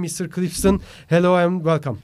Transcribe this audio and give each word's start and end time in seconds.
Mr. 0.00 0.28
Klippsten, 0.28 0.80
hello 1.08 1.34
and 1.36 1.62
welcome. 1.64 1.98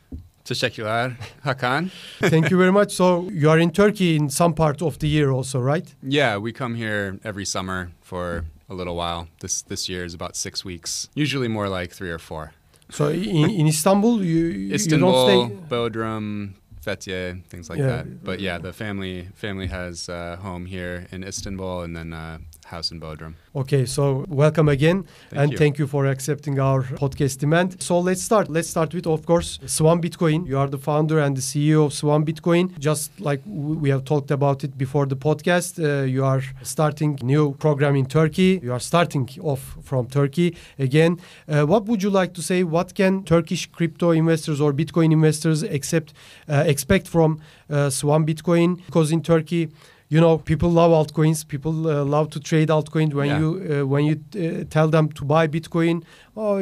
Teşekkürler, 0.45 1.13
Hakan. 1.43 1.91
Thank 2.21 2.51
you 2.51 2.59
very 2.59 2.73
much. 2.73 2.93
So 2.93 3.29
you 3.33 3.51
are 3.51 3.61
in 3.63 3.71
Turkey 3.71 4.17
in 4.17 4.29
some 4.31 4.55
part 4.55 4.83
of 4.83 4.99
the 4.99 5.07
year 5.09 5.31
also, 5.31 5.61
right? 5.61 5.95
Yeah, 6.03 6.39
we 6.43 6.53
come 6.53 6.75
here 6.75 7.19
every 7.25 7.45
summer 7.45 7.89
for 8.03 8.45
a 8.71 8.75
little 8.75 8.95
while. 8.97 9.27
This 9.41 9.63
this 9.63 9.89
year 9.89 10.05
is 10.05 10.15
about 10.15 10.37
six 10.37 10.65
weeks. 10.65 11.09
Usually 11.15 11.49
more 11.49 11.69
like 11.81 11.95
three 11.95 12.11
or 12.11 12.19
four. 12.19 12.53
So 12.91 13.09
in, 13.09 13.51
in 13.51 13.67
Istanbul, 13.67 14.23
you, 14.25 14.73
Istanbul, 14.75 15.09
you 15.11 15.15
don't 15.15 15.51
stay. 15.51 15.57
Bodrum, 15.69 16.55
Fethiye, 16.81 17.43
things 17.51 17.69
like 17.69 17.79
Yeah. 17.81 17.89
that. 17.97 18.25
But 18.25 18.41
yeah, 18.41 18.59
the 18.63 18.73
family 18.73 19.29
family 19.35 19.67
has 19.69 20.09
a 20.09 20.37
home 20.43 20.65
here 20.67 21.07
in 21.13 21.23
Istanbul 21.25 21.83
and 21.83 21.95
then 21.97 22.13
a 22.15 22.39
house 22.69 22.91
in 22.93 23.01
Bodrum. 23.01 23.35
Okay, 23.55 23.87
so 23.87 24.25
welcome 24.29 24.69
again, 24.69 25.05
Thank 25.31 25.41
and 25.43 25.53
you. 25.53 25.59
thank 25.59 25.79
you 25.79 25.87
for 25.87 26.07
accepting 26.07 26.61
our 26.61 26.83
podcast 26.83 27.39
demand. 27.39 27.83
So 27.83 27.99
let's 27.99 28.23
start. 28.23 28.49
Let's 28.49 28.69
start 28.69 28.95
with, 28.95 29.07
of 29.07 29.27
course, 29.27 29.59
Swan 29.67 30.01
Bitcoin. 30.01 30.47
You 30.47 30.59
are 30.59 30.69
the 30.69 30.79
founder 30.79 31.19
and 31.19 31.37
the 31.37 31.41
CEO 31.41 31.87
of 31.87 31.93
Swan 31.93 32.25
Bitcoin. 32.25 32.79
Just 32.79 33.21
like 33.21 33.43
we 33.47 33.89
have 33.91 34.05
talked 34.05 34.31
about 34.31 34.65
it 34.65 34.77
before 34.79 35.07
the 35.07 35.17
podcast, 35.17 35.79
uh, 35.83 36.05
you 36.05 36.25
are 36.25 36.43
starting 36.63 37.19
new 37.23 37.55
program 37.55 37.97
in 37.97 38.07
Turkey. 38.07 38.61
You 38.63 38.73
are 38.73 38.81
starting 38.81 39.29
off 39.43 39.77
from 39.83 40.07
Turkey 40.07 40.57
again. 40.79 41.19
Uh, 41.49 41.65
what 41.65 41.87
would 41.87 42.03
you 42.03 42.11
like 42.11 42.35
to 42.35 42.43
say? 42.43 42.63
What 42.63 42.95
can 42.95 43.25
Turkish 43.25 43.67
crypto 43.67 44.11
investors 44.11 44.61
or 44.61 44.73
Bitcoin 44.73 45.13
investors 45.13 45.63
accept 45.63 46.13
uh, 46.49 46.65
expect 46.67 47.09
from 47.09 47.41
uh, 47.71 47.91
Swan 47.91 48.27
Bitcoin? 48.27 48.77
Because 48.87 49.11
in 49.11 49.23
Turkey 49.23 49.69
you 50.11 50.21
know 50.21 50.39
people 50.39 50.71
love 50.71 50.91
altcoins. 50.93 51.47
People 51.47 51.87
uh, 51.87 52.05
love 52.05 52.31
to 52.31 52.41
trade 52.41 52.69
altcoin 52.71 53.13
when 53.13 53.27
Yeah. 53.29 53.39
you 53.41 53.49
uh, 53.83 53.87
when 53.93 54.05
you 54.05 54.15
uh, 54.37 54.65
tell 54.71 54.89
them 54.89 55.09
to 55.19 55.25
buy 55.25 55.47
bitcoin. 55.49 56.03
Oh 56.37 56.59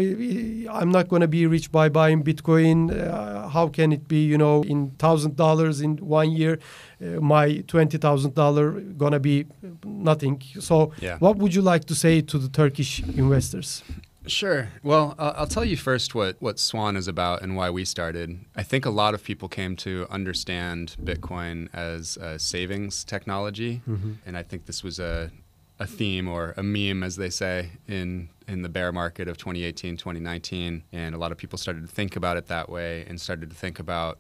i'm 0.81 0.91
not 0.91 1.09
going 1.09 1.21
to 1.21 1.29
be 1.29 1.47
rich 1.47 1.71
by 1.71 1.89
buying 1.89 2.25
bitcoin. 2.25 2.91
Uh, 2.91 3.49
how 3.49 3.69
can 3.69 3.93
it 3.93 4.09
be 4.09 4.25
you 4.33 4.39
know 4.39 4.63
in 4.63 4.91
thousand 4.99 5.37
dollars 5.37 5.81
in 5.81 5.97
one 5.99 6.31
year 6.41 6.59
uh, 7.01 7.21
my 7.21 7.63
twenty 7.73 7.99
thousand 7.99 8.35
dollar 8.35 8.81
gonna 9.03 9.21
be 9.21 9.45
nothing? 9.85 10.43
So 10.61 10.93
Yeah. 11.01 11.19
what 11.19 11.37
would 11.37 11.55
you 11.55 11.63
like 11.73 11.85
to 11.87 11.95
say 11.95 12.23
to 12.23 12.39
the 12.39 12.49
turkish 12.49 13.03
investors 13.17 13.83
Sure. 14.27 14.69
Well, 14.83 15.15
uh, 15.19 15.35
I'll 15.37 15.47
tell 15.47 15.65
you 15.65 15.77
first 15.77 16.15
what, 16.15 16.37
what 16.41 16.59
Swan 16.59 16.97
is 16.97 17.09
about 17.09 17.43
and 17.43 17.57
why 17.57 17.71
we 17.71 17.85
started. 17.85 18.41
I 18.55 18.63
think 18.63 18.85
a 18.85 18.91
lot 18.91 19.15
of 19.15 19.23
people 19.23 19.49
came 19.49 19.77
to 19.77 20.07
understand 20.11 20.97
Bitcoin 21.03 21.69
as 21.73 22.17
a 22.17 22.39
savings 22.39 23.05
technology. 23.05 23.83
And 24.27 24.37
I 24.37 24.43
think 24.43 24.67
this 24.67 24.83
was 24.83 24.99
a, 24.99 25.31
a 25.79 25.87
theme 25.87 26.29
or 26.29 26.55
a 26.57 26.63
meme, 26.63 27.03
as 27.03 27.17
they 27.17 27.31
say, 27.31 27.71
in, 27.87 28.29
in 28.49 28.63
the 28.63 28.69
bear 28.69 28.93
market 28.93 29.29
of 29.29 29.37
2018, 29.37 29.97
2019. 29.97 30.83
And 30.93 31.15
a 31.15 31.19
lot 31.19 31.33
of 31.33 31.39
people 31.39 31.59
started 31.59 31.83
to 31.87 31.93
think 31.93 32.17
about 32.17 32.37
it 32.37 32.47
that 32.49 32.69
way 32.69 33.05
and 33.09 33.21
started 33.21 33.51
to 33.51 33.57
think 33.57 33.79
about, 33.79 34.19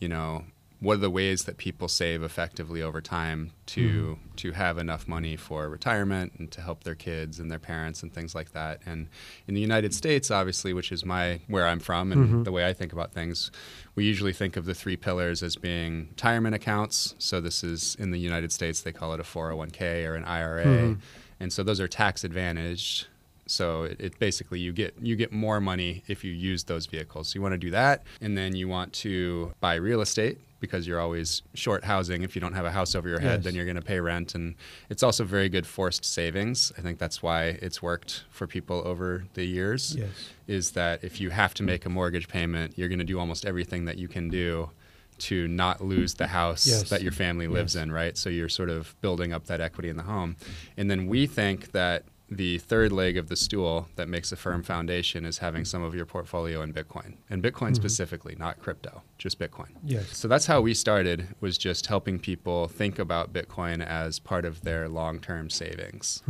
you 0.00 0.08
know, 0.08 0.44
what 0.82 0.94
are 0.94 1.00
the 1.00 1.10
ways 1.10 1.44
that 1.44 1.58
people 1.58 1.86
save 1.86 2.24
effectively 2.24 2.82
over 2.82 3.00
time 3.00 3.52
to 3.66 3.88
mm-hmm. 3.88 4.34
to 4.34 4.50
have 4.50 4.78
enough 4.78 5.06
money 5.06 5.36
for 5.36 5.68
retirement 5.68 6.32
and 6.38 6.50
to 6.50 6.60
help 6.60 6.82
their 6.82 6.96
kids 6.96 7.38
and 7.38 7.48
their 7.48 7.60
parents 7.60 8.02
and 8.02 8.12
things 8.12 8.34
like 8.34 8.50
that? 8.52 8.80
And 8.84 9.08
in 9.46 9.54
the 9.54 9.60
United 9.60 9.94
States 9.94 10.28
obviously 10.30 10.72
which 10.72 10.90
is 10.90 11.04
my 11.04 11.40
where 11.46 11.68
I'm 11.68 11.78
from 11.78 12.10
and 12.10 12.26
mm-hmm. 12.26 12.42
the 12.42 12.50
way 12.50 12.66
I 12.66 12.72
think 12.72 12.92
about 12.92 13.12
things 13.12 13.52
we 13.94 14.04
usually 14.04 14.32
think 14.32 14.56
of 14.56 14.64
the 14.64 14.74
three 14.74 14.96
pillars 14.96 15.42
as 15.42 15.54
being 15.54 16.08
retirement 16.10 16.56
accounts. 16.56 17.14
So 17.18 17.40
this 17.40 17.62
is 17.62 17.94
in 18.00 18.10
the 18.10 18.18
United 18.18 18.50
States 18.50 18.80
they 18.80 18.92
call 18.92 19.14
it 19.14 19.20
a 19.20 19.24
401k 19.24 20.04
or 20.08 20.16
an 20.16 20.24
IRA 20.24 20.64
hmm. 20.64 20.94
and 21.38 21.52
so 21.52 21.62
those 21.62 21.78
are 21.78 21.88
tax 21.88 22.24
advantaged 22.24 23.06
so 23.52 23.84
it, 23.84 24.00
it 24.00 24.18
basically 24.18 24.58
you 24.60 24.72
get 24.72 24.94
you 25.00 25.14
get 25.16 25.30
more 25.32 25.60
money 25.60 26.02
if 26.08 26.24
you 26.24 26.32
use 26.32 26.64
those 26.64 26.86
vehicles. 26.86 27.28
So 27.28 27.36
you 27.36 27.42
want 27.42 27.52
to 27.52 27.58
do 27.58 27.70
that, 27.70 28.02
and 28.20 28.36
then 28.38 28.56
you 28.56 28.66
want 28.68 28.92
to 29.04 29.52
buy 29.60 29.74
real 29.74 30.00
estate 30.00 30.38
because 30.60 30.86
you're 30.86 31.00
always 31.00 31.42
short 31.54 31.82
housing. 31.84 32.22
If 32.22 32.34
you 32.36 32.40
don't 32.40 32.52
have 32.54 32.64
a 32.64 32.70
house 32.70 32.94
over 32.94 33.08
your 33.08 33.18
head, 33.18 33.38
Yes. 33.40 33.44
then 33.44 33.54
you're 33.56 33.64
going 33.64 33.76
to 33.84 33.88
pay 33.94 33.98
rent, 34.00 34.34
and 34.36 34.54
it's 34.88 35.02
also 35.02 35.24
very 35.24 35.48
good 35.48 35.66
forced 35.66 36.04
savings. 36.04 36.72
I 36.78 36.80
think 36.82 36.98
that's 36.98 37.20
why 37.22 37.58
it's 37.66 37.82
worked 37.82 38.24
for 38.30 38.46
people 38.46 38.80
over 38.92 39.24
the 39.34 39.44
years. 39.44 39.96
yes 39.96 40.08
Is 40.46 40.70
that 40.72 41.02
if 41.02 41.20
you 41.20 41.30
have 41.30 41.52
to 41.54 41.62
make 41.64 41.84
a 41.84 41.88
mortgage 41.88 42.28
payment, 42.28 42.78
you're 42.78 42.88
going 42.88 43.00
to 43.06 43.12
do 43.14 43.18
almost 43.18 43.44
everything 43.44 43.86
that 43.86 43.98
you 43.98 44.06
can 44.08 44.28
do 44.28 44.70
to 45.18 45.46
not 45.48 45.80
lose 45.80 46.14
the 46.14 46.28
house 46.28 46.64
Yes. 46.66 46.88
that 46.90 47.02
your 47.02 47.12
family 47.12 47.48
lives 47.48 47.74
Yes. 47.74 47.82
in, 47.82 47.92
right? 47.92 48.16
So 48.16 48.28
you're 48.30 48.48
sort 48.48 48.70
of 48.70 48.94
building 49.00 49.32
up 49.32 49.46
that 49.46 49.60
equity 49.60 49.88
in 49.88 49.96
the 49.96 50.02
home. 50.04 50.36
And 50.76 50.88
then 50.90 51.06
we 51.06 51.26
think 51.26 51.72
that 51.72 52.04
the 52.36 52.58
third 52.58 52.92
leg 52.92 53.16
of 53.16 53.28
the 53.28 53.36
stool 53.36 53.88
that 53.96 54.08
makes 54.08 54.32
a 54.32 54.36
firm 54.36 54.62
foundation 54.62 55.24
is 55.24 55.38
having 55.38 55.64
some 55.64 55.82
of 55.82 55.94
your 55.94 56.06
portfolio 56.06 56.62
in 56.62 56.72
Bitcoin. 56.72 57.14
And 57.28 57.42
Bitcoin 57.42 57.68
mm-hmm. 57.68 57.74
specifically, 57.74 58.36
not 58.38 58.58
crypto, 58.60 59.02
just 59.22 59.38
Bitcoin. 59.38 59.70
yes 59.84 60.16
So 60.16 60.26
that's 60.26 60.46
how 60.46 60.60
we 60.60 60.74
started 60.74 61.28
was 61.40 61.56
just 61.56 61.86
helping 61.86 62.18
people 62.18 62.66
think 62.66 62.98
about 62.98 63.32
Bitcoin 63.32 63.78
as 63.84 64.18
part 64.18 64.44
of 64.44 64.62
their 64.62 64.88
long-term 64.88 65.48
savings. 65.48 66.22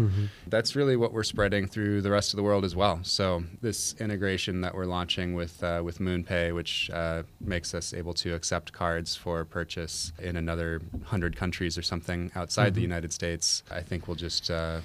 That's 0.47 0.76
really 0.76 0.97
what 0.97 1.12
we're 1.14 1.22
spreading 1.34 1.66
through 1.66 2.03
the 2.03 2.10
rest 2.10 2.32
of 2.32 2.36
the 2.36 2.42
world 2.42 2.64
as 2.64 2.76
well. 2.76 3.00
So 3.03 3.44
this 3.62 3.94
integration 3.98 4.60
that 4.60 4.75
we're 4.75 4.84
launching 4.84 5.34
with 5.34 5.64
uh, 5.64 5.80
with 5.82 5.98
MoonPay, 6.00 6.54
which 6.54 6.91
uh, 6.92 7.22
makes 7.41 7.75
us 7.75 7.94
able 7.94 8.14
to 8.14 8.34
accept 8.34 8.72
cards 8.72 9.16
for 9.16 9.44
purchase 9.44 10.12
in 10.19 10.36
another 10.36 10.80
hundred 11.04 11.34
countries 11.36 11.78
or 11.78 11.82
something 11.82 12.30
outside 12.34 12.74
the 12.74 12.82
United 12.82 13.12
States, 13.12 13.62
I 13.70 13.80
think 13.80 14.06
will 14.06 14.20
just 14.28 14.50
uh, 14.50 14.80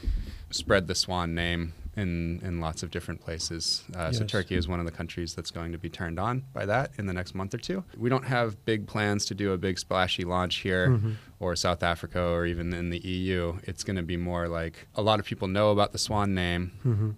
spread 0.52 0.88
the 0.88 0.96
Swan 0.96 1.36
name. 1.36 1.74
In, 1.98 2.40
in 2.44 2.60
lots 2.62 2.84
of 2.84 2.92
different 2.92 3.22
places. 3.22 3.84
Uh, 3.96 4.12
So 4.12 4.24
Turkey 4.24 4.56
is 4.56 4.68
one 4.68 4.80
of 4.80 4.86
the 4.86 4.92
countries 4.92 5.34
that's 5.36 5.50
going 5.50 5.72
to 5.72 5.80
be 5.80 5.90
turned 5.90 6.20
on 6.20 6.44
by 6.54 6.64
that 6.68 6.92
in 7.00 7.08
the 7.08 7.14
next 7.14 7.34
month 7.34 7.54
or 7.56 7.58
two. 7.58 7.84
We 7.98 8.08
don't 8.10 8.26
have 8.26 8.64
big 8.66 8.86
plans 8.86 9.26
to 9.26 9.34
do 9.34 9.52
a 9.52 9.58
big 9.58 9.80
splashy 9.80 10.24
launch 10.24 10.58
here 10.58 10.90
Mm-hmm. 10.90 11.12
or 11.40 11.56
South 11.56 11.82
Africa 11.82 12.22
or 12.22 12.46
even 12.46 12.72
in 12.74 12.92
the 12.92 13.00
EU. 13.00 13.58
It's 13.64 13.84
going 13.84 13.98
to 13.98 14.04
be 14.04 14.16
more 14.18 14.48
like 14.48 14.88
a 14.96 15.02
lot 15.02 15.20
of 15.20 15.26
people 15.26 15.48
know 15.48 15.72
about 15.72 15.92
the 15.92 15.98
Swan 15.98 16.36
name. 16.36 16.72
Mm-hmm. 16.86 17.10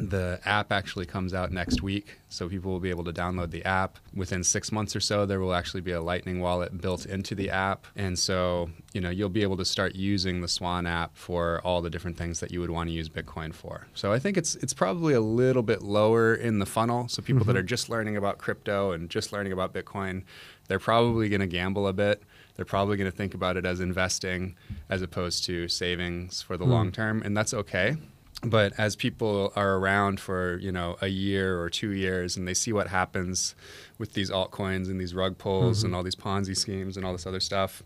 The 0.00 0.40
app 0.44 0.72
actually 0.72 1.04
comes 1.04 1.34
out 1.34 1.52
next 1.52 1.82
week, 1.82 2.18
so 2.28 2.48
people 2.48 2.72
will 2.72 2.80
be 2.80 2.90
able 2.90 3.04
to 3.04 3.12
download 3.12 3.50
the 3.50 3.64
app. 3.64 3.98
Within 4.14 4.42
six 4.42 4.72
months 4.72 4.96
or 4.96 5.00
so, 5.00 5.26
there 5.26 5.40
will 5.40 5.52
actually 5.52 5.82
be 5.82 5.92
a 5.92 6.00
Lightning 6.00 6.40
wallet 6.40 6.80
built 6.80 7.04
into 7.04 7.34
the 7.34 7.50
app. 7.50 7.86
And 7.96 8.18
so, 8.18 8.70
you 8.94 9.00
know, 9.00 9.10
you'll 9.10 9.28
be 9.28 9.42
able 9.42 9.58
to 9.58 9.64
start 9.64 9.94
using 9.94 10.40
the 10.40 10.48
Swan 10.48 10.86
app 10.86 11.16
for 11.16 11.60
all 11.64 11.82
the 11.82 11.90
different 11.90 12.16
things 12.16 12.40
that 12.40 12.50
you 12.50 12.60
would 12.60 12.70
want 12.70 12.88
to 12.88 12.94
use 12.94 13.08
Bitcoin 13.10 13.54
for. 13.54 13.88
So 13.94 14.12
I 14.12 14.18
think 14.18 14.36
it's 14.36 14.54
it's 14.56 14.72
probably 14.72 15.12
a 15.12 15.20
little 15.20 15.62
bit 15.62 15.82
lower 15.82 16.34
in 16.34 16.58
the 16.58 16.66
funnel. 16.66 17.08
So 17.08 17.20
people 17.22 17.44
that 17.44 17.52
mm-hmm. 17.52 17.58
are 17.58 17.62
just 17.62 17.90
learning 17.90 18.16
about 18.16 18.38
crypto 18.38 18.92
and 18.92 19.10
just 19.10 19.32
learning 19.32 19.52
about 19.52 19.74
Bitcoin, 19.74 20.24
they're 20.68 20.78
probably 20.78 21.28
going 21.28 21.40
to 21.40 21.46
gamble 21.46 21.86
a 21.86 21.92
bit. 21.92 22.22
They're 22.54 22.64
probably 22.64 22.96
going 22.96 23.10
to 23.10 23.16
think 23.16 23.34
about 23.34 23.56
it 23.56 23.64
as 23.64 23.80
investing 23.80 24.56
as 24.88 25.02
opposed 25.02 25.44
to 25.44 25.66
savings 25.68 26.42
for 26.42 26.56
the 26.56 26.64
hmm. 26.64 26.70
long 26.70 26.92
term, 26.92 27.22
and 27.22 27.36
that's 27.36 27.54
okay. 27.54 27.96
But 28.42 28.72
as 28.78 28.96
people 28.96 29.52
are 29.54 29.76
around 29.76 30.18
for 30.18 30.58
you 30.58 30.72
know 30.72 30.96
a 31.00 31.08
year 31.08 31.60
or 31.60 31.68
two 31.68 31.90
years, 31.90 32.36
and 32.36 32.48
they 32.48 32.54
see 32.54 32.72
what 32.72 32.88
happens 32.88 33.54
with 33.98 34.14
these 34.14 34.30
altcoins 34.30 34.88
and 34.88 34.98
these 34.98 35.14
rug 35.14 35.36
pulls 35.36 35.82
and 35.82 35.90
mm-hmm. 35.90 35.96
all 35.96 36.02
these 36.02 36.16
Ponzi 36.16 36.56
schemes 36.56 36.96
and 36.96 37.04
all 37.04 37.12
this 37.12 37.26
other 37.26 37.40
stuff, 37.40 37.82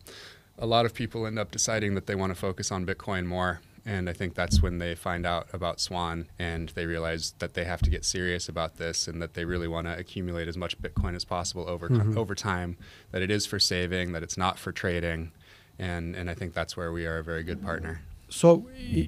a 0.59 0.67
lot 0.67 0.87
of 0.87 0.95
people 0.95 1.27
end 1.27 1.39
up 1.39 1.51
deciding 1.51 1.95
that 1.97 2.07
they 2.07 2.15
want 2.15 2.31
to 2.31 2.35
focus 2.37 2.71
on 2.71 2.87
Bitcoin 2.87 3.27
more. 3.27 3.61
And 3.87 4.09
I 4.09 4.15
think 4.15 4.35
that's 4.35 4.63
when 4.63 4.79
they 4.79 4.95
find 4.95 5.27
out 5.27 5.47
about 5.53 5.79
Swan 5.79 6.27
and 6.39 6.71
they 6.71 6.87
realize 6.87 7.35
that 7.41 7.53
they 7.53 7.65
have 7.65 7.83
to 7.83 7.91
get 7.91 8.05
serious 8.05 8.49
about 8.49 8.79
this 8.79 9.07
and 9.07 9.21
that 9.21 9.35
they 9.35 9.45
really 9.45 9.69
want 9.69 9.87
to 9.87 9.99
accumulate 9.99 10.49
as 10.49 10.57
much 10.57 10.81
Bitcoin 10.81 11.15
as 11.15 11.25
possible 11.25 11.69
over 11.69 11.91
mm-hmm. 11.91 12.17
over 12.17 12.35
time. 12.35 12.79
That 13.11 13.21
it 13.21 13.31
is 13.31 13.45
for 13.45 13.59
saving, 13.59 14.13
that 14.13 14.23
it's 14.23 14.39
not 14.39 14.59
for 14.59 14.73
trading, 14.73 15.33
and 15.79 16.15
and 16.15 16.31
I 16.31 16.35
think 16.35 16.55
that's 16.55 16.77
where 16.79 16.93
we 16.93 17.05
are 17.05 17.19
a 17.19 17.25
very 17.25 17.43
good 17.43 17.63
partner. 17.63 18.01
So 18.29 18.67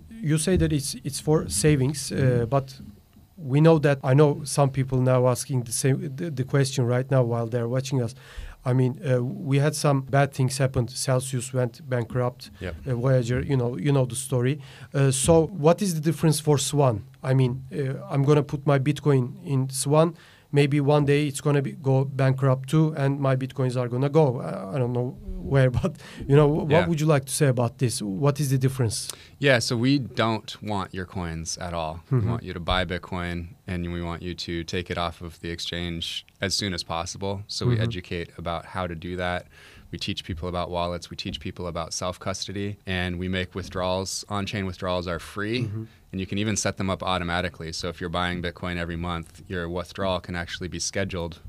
you 0.08 0.38
say 0.38 0.56
that 0.56 0.72
it's 0.72 0.94
it's 1.04 1.20
for 1.20 1.48
savings, 1.48 2.12
uh, 2.12 2.46
but 2.48 2.80
we 3.36 3.60
know 3.60 3.78
that 3.78 3.98
I 4.02 4.14
know 4.14 4.42
some 4.44 4.70
people 4.70 5.00
now 5.00 5.26
asking 5.28 5.64
the 5.64 5.72
same 5.72 6.16
the, 6.16 6.30
the 6.30 6.44
question 6.44 6.86
right 6.86 7.10
now 7.10 7.22
while 7.22 7.46
they're 7.46 7.68
watching 7.68 8.02
us. 8.02 8.14
I 8.64 8.72
mean, 8.72 9.00
uh, 9.08 9.22
we 9.22 9.58
had 9.58 9.76
some 9.76 10.00
bad 10.00 10.32
things 10.34 10.58
happened. 10.58 10.90
Celsius 10.90 11.54
went 11.54 11.88
bankrupt. 11.88 12.50
Yep. 12.60 12.74
Uh, 12.84 12.94
Voyager, 12.96 13.40
you 13.40 13.56
know, 13.56 13.76
you 13.76 13.92
know 13.92 14.06
the 14.06 14.16
story. 14.16 14.60
Uh, 14.92 15.12
so, 15.12 15.46
what 15.46 15.80
is 15.80 15.94
the 15.94 16.00
difference 16.00 16.40
for 16.40 16.58
Swan? 16.58 17.04
I 17.22 17.32
mean, 17.34 17.62
uh, 17.72 18.04
I'm 18.10 18.24
gonna 18.24 18.42
put 18.42 18.66
my 18.66 18.80
Bitcoin 18.80 19.36
in 19.44 19.70
Swan. 19.70 20.16
Maybe 20.56 20.80
one 20.80 21.04
day 21.04 21.26
it's 21.30 21.42
gonna 21.42 21.60
go 21.60 22.04
bankrupt 22.06 22.70
too, 22.70 22.94
and 22.96 23.20
my 23.20 23.36
bitcoins 23.36 23.74
are 23.80 23.88
gonna 23.88 24.08
go. 24.08 24.26
Uh, 24.40 24.72
I 24.74 24.78
don't 24.78 24.94
know 24.98 25.08
where, 25.52 25.70
but 25.82 25.92
you 26.30 26.34
know, 26.34 26.48
what 26.48 26.70
Yeah. 26.70 26.86
would 26.88 26.98
you 27.02 27.06
like 27.14 27.24
to 27.26 27.34
say 27.40 27.48
about 27.56 27.72
this? 27.82 28.00
What 28.00 28.40
is 28.40 28.48
the 28.54 28.58
difference? 28.66 28.96
Yeah, 29.38 29.58
so 29.66 29.76
we 29.76 29.98
don't 30.22 30.50
want 30.72 30.88
your 30.98 31.04
coins 31.18 31.58
at 31.66 31.74
all. 31.74 31.94
Mhm. 32.10 32.20
We 32.22 32.26
want 32.32 32.42
you 32.48 32.54
to 32.54 32.60
buy 32.72 32.80
Bitcoin 32.86 33.36
and 33.66 33.92
we 33.96 34.00
want 34.10 34.22
you 34.22 34.34
to 34.46 34.64
take 34.64 34.86
it 34.92 34.96
off 35.06 35.16
of 35.20 35.32
the 35.42 35.50
exchange 35.56 36.24
as 36.40 36.52
soon 36.60 36.72
as 36.78 36.82
possible. 36.96 37.34
So 37.48 37.66
we 37.70 37.76
Mhm. 37.76 37.82
educate 37.88 38.28
about 38.38 38.62
how 38.74 38.84
to 38.86 38.94
do 39.08 39.12
that. 39.24 39.42
We 39.96 40.00
teach 40.00 40.24
people 40.24 40.46
about 40.50 40.68
wallets. 40.70 41.08
We 41.08 41.16
teach 41.16 41.40
people 41.40 41.66
about 41.68 41.94
self 41.94 42.20
custody, 42.20 42.76
and 42.84 43.18
we 43.18 43.28
make 43.28 43.54
withdrawals. 43.54 44.26
On 44.28 44.44
chain 44.44 44.66
withdrawals 44.66 45.06
are 45.08 45.18
free, 45.18 45.62
Mm-hmm. 45.62 45.84
and 46.12 46.20
you 46.20 46.26
can 46.26 46.36
even 46.36 46.54
set 46.54 46.76
them 46.76 46.90
up 46.90 47.02
automatically. 47.02 47.72
So 47.72 47.88
if 47.88 47.98
you're 47.98 48.10
buying 48.10 48.42
Bitcoin 48.42 48.76
every 48.76 48.96
month, 48.96 49.40
your 49.48 49.70
withdrawal 49.70 50.20
can 50.20 50.36
actually 50.36 50.68
be 50.68 50.78
scheduled 50.78 51.40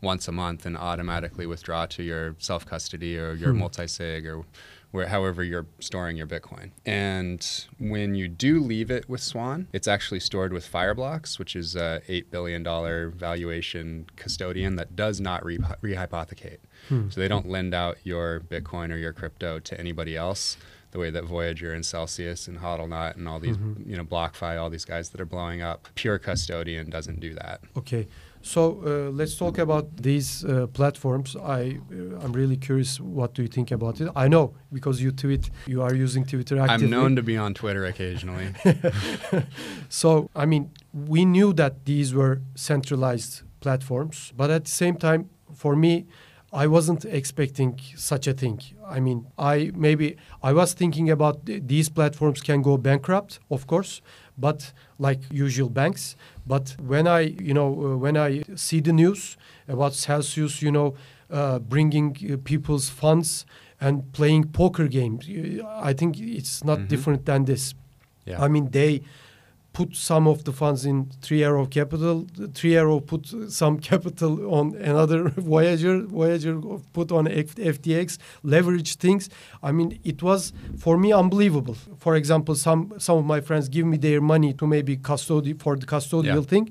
once 0.00 0.28
a 0.28 0.32
month 0.32 0.64
and 0.66 0.76
automatically 0.76 1.46
withdraw 1.46 1.86
to 1.86 2.04
your 2.04 2.36
self 2.38 2.64
custody 2.64 3.18
or 3.18 3.32
your 3.32 3.50
Hmm. 3.52 3.58
multi 3.58 3.88
sig 3.88 4.24
or 4.24 4.44
where 4.92 5.08
however 5.08 5.42
you're 5.42 5.66
storing 5.80 6.16
your 6.16 6.28
Bitcoin. 6.28 6.70
And 6.86 7.44
when 7.80 8.14
you 8.14 8.28
do 8.28 8.60
leave 8.60 8.88
it 8.88 9.08
with 9.08 9.20
Swan, 9.20 9.66
it's 9.72 9.88
actually 9.88 10.20
stored 10.20 10.52
with 10.52 10.64
Fireblocks, 10.70 11.40
which 11.40 11.56
is 11.56 11.74
a 11.74 12.02
eight 12.06 12.30
billion 12.30 12.62
dollar 12.62 13.08
valuation 13.10 14.06
custodian 14.14 14.76
that 14.76 14.94
does 14.94 15.20
not 15.20 15.44
re- 15.44 15.58
rehypothecate. 15.82 16.58
Hmm. 16.88 17.08
So 17.10 17.20
they 17.20 17.28
don't 17.28 17.48
lend 17.48 17.74
out 17.74 17.98
your 18.04 18.40
Bitcoin 18.40 18.90
or 18.92 18.96
your 18.96 19.12
crypto 19.12 19.58
to 19.60 19.78
anybody 19.80 20.16
else. 20.16 20.56
The 20.92 21.00
way 21.00 21.10
that 21.10 21.24
Voyager 21.24 21.74
and 21.74 21.84
Celsius 21.84 22.48
and 22.48 22.58
Hodlnaut 22.60 23.16
and 23.16 23.28
all 23.28 23.38
these, 23.40 23.56
Mhm. 23.58 23.86
you 23.86 23.96
know, 23.98 24.04
BlockFi, 24.04 24.58
all 24.58 24.70
these 24.70 24.86
guys 24.86 25.10
that 25.10 25.20
are 25.20 25.26
blowing 25.26 25.60
up, 25.60 25.88
pure 25.94 26.18
custodian 26.18 26.88
doesn't 26.88 27.20
do 27.20 27.34
that. 27.34 27.60
Okay, 27.76 28.06
so 28.40 28.60
uh, 28.86 29.10
let's 29.10 29.36
talk 29.36 29.58
about 29.58 29.84
these 29.96 30.44
uh, 30.44 30.66
platforms. 30.68 31.36
I 31.36 31.80
uh, 31.92 32.24
I'm 32.24 32.32
really 32.32 32.56
curious. 32.56 32.98
What 33.00 33.34
do 33.34 33.42
you 33.42 33.48
think 33.48 33.70
about 33.72 34.00
it? 34.00 34.08
I 34.16 34.28
know 34.28 34.54
because 34.72 35.02
you 35.02 35.10
tweet, 35.12 35.50
you 35.66 35.82
are 35.82 35.94
using 35.94 36.24
Twitter 36.24 36.58
actively. 36.60 36.84
I'm 36.86 36.90
known 36.90 37.16
to 37.16 37.22
be 37.22 37.36
on 37.36 37.52
Twitter 37.52 37.84
occasionally. 37.84 38.48
so 39.88 40.30
I 40.34 40.46
mean, 40.46 40.70
we 40.92 41.24
knew 41.24 41.52
that 41.54 41.84
these 41.84 42.14
were 42.14 42.40
centralized 42.54 43.42
platforms, 43.60 44.32
but 44.36 44.50
at 44.50 44.64
the 44.64 44.70
same 44.70 44.96
time, 44.96 45.28
for 45.54 45.74
me, 45.76 46.06
I 46.52 46.66
wasn't 46.66 47.04
expecting 47.04 47.80
such 47.96 48.26
a 48.26 48.32
thing. 48.32 48.60
I 48.88 49.00
mean, 49.00 49.26
I 49.38 49.72
maybe 49.74 50.16
I 50.42 50.52
was 50.52 50.74
thinking 50.74 51.10
about 51.10 51.44
th- 51.46 51.62
these 51.66 51.88
platforms 51.90 52.40
can 52.40 52.62
go 52.62 52.76
bankrupt, 52.78 53.40
of 53.50 53.66
course, 53.66 54.00
but 54.38 54.72
like 54.98 55.20
usual 55.30 55.68
banks. 55.68 56.16
But 56.46 56.76
when 56.78 57.06
I, 57.06 57.20
you 57.20 57.52
know, 57.52 57.68
uh, 57.68 57.96
when 57.96 58.16
I 58.16 58.42
see 58.54 58.80
the 58.80 58.92
news 58.92 59.36
about 59.68 59.92
Celsius, 59.94 60.62
you 60.62 60.70
know, 60.70 60.94
uh, 61.30 61.58
bringing 61.58 62.16
uh, 62.32 62.36
people's 62.44 62.88
funds 62.88 63.44
and 63.80 64.10
playing 64.12 64.44
poker 64.52 64.86
games, 64.88 65.26
I 65.90 65.92
think 65.92 66.18
it's 66.20 66.64
not 66.64 66.78
Mhm. 66.78 66.88
different 66.88 67.24
than 67.26 67.44
this. 67.44 67.74
Yeah. 68.24 68.44
I 68.44 68.48
mean, 68.48 68.70
they 68.70 69.02
put 69.78 69.94
some 69.94 70.26
of 70.32 70.38
the 70.44 70.52
funds 70.52 70.86
in 70.90 70.96
Three 71.26 71.42
Arrow 71.44 71.66
Capital. 71.66 72.16
Three 72.58 72.74
Arrow 72.80 72.98
put 73.12 73.22
some 73.62 73.74
capital 73.90 74.32
on 74.58 74.74
another 74.92 75.20
Voyager. 75.52 75.96
Voyager 76.18 76.54
put 76.96 77.08
on 77.12 77.24
FTX, 77.26 78.08
leverage 78.42 78.96
things. 78.96 79.28
I 79.68 79.72
mean, 79.72 79.88
it 80.10 80.22
was 80.22 80.52
for 80.78 80.96
me 81.04 81.12
unbelievable. 81.22 81.76
For 82.04 82.12
example, 82.16 82.54
some 82.54 82.80
some 83.06 83.18
of 83.18 83.24
my 83.34 83.40
friends 83.48 83.68
give 83.68 83.86
me 83.92 83.98
their 83.98 84.20
money 84.20 84.50
to 84.54 84.64
maybe 84.66 84.96
custody 84.96 85.52
for 85.64 85.76
the 85.76 85.86
custodial 85.94 86.24
Yeah. 86.42 86.50
thing. 86.52 86.66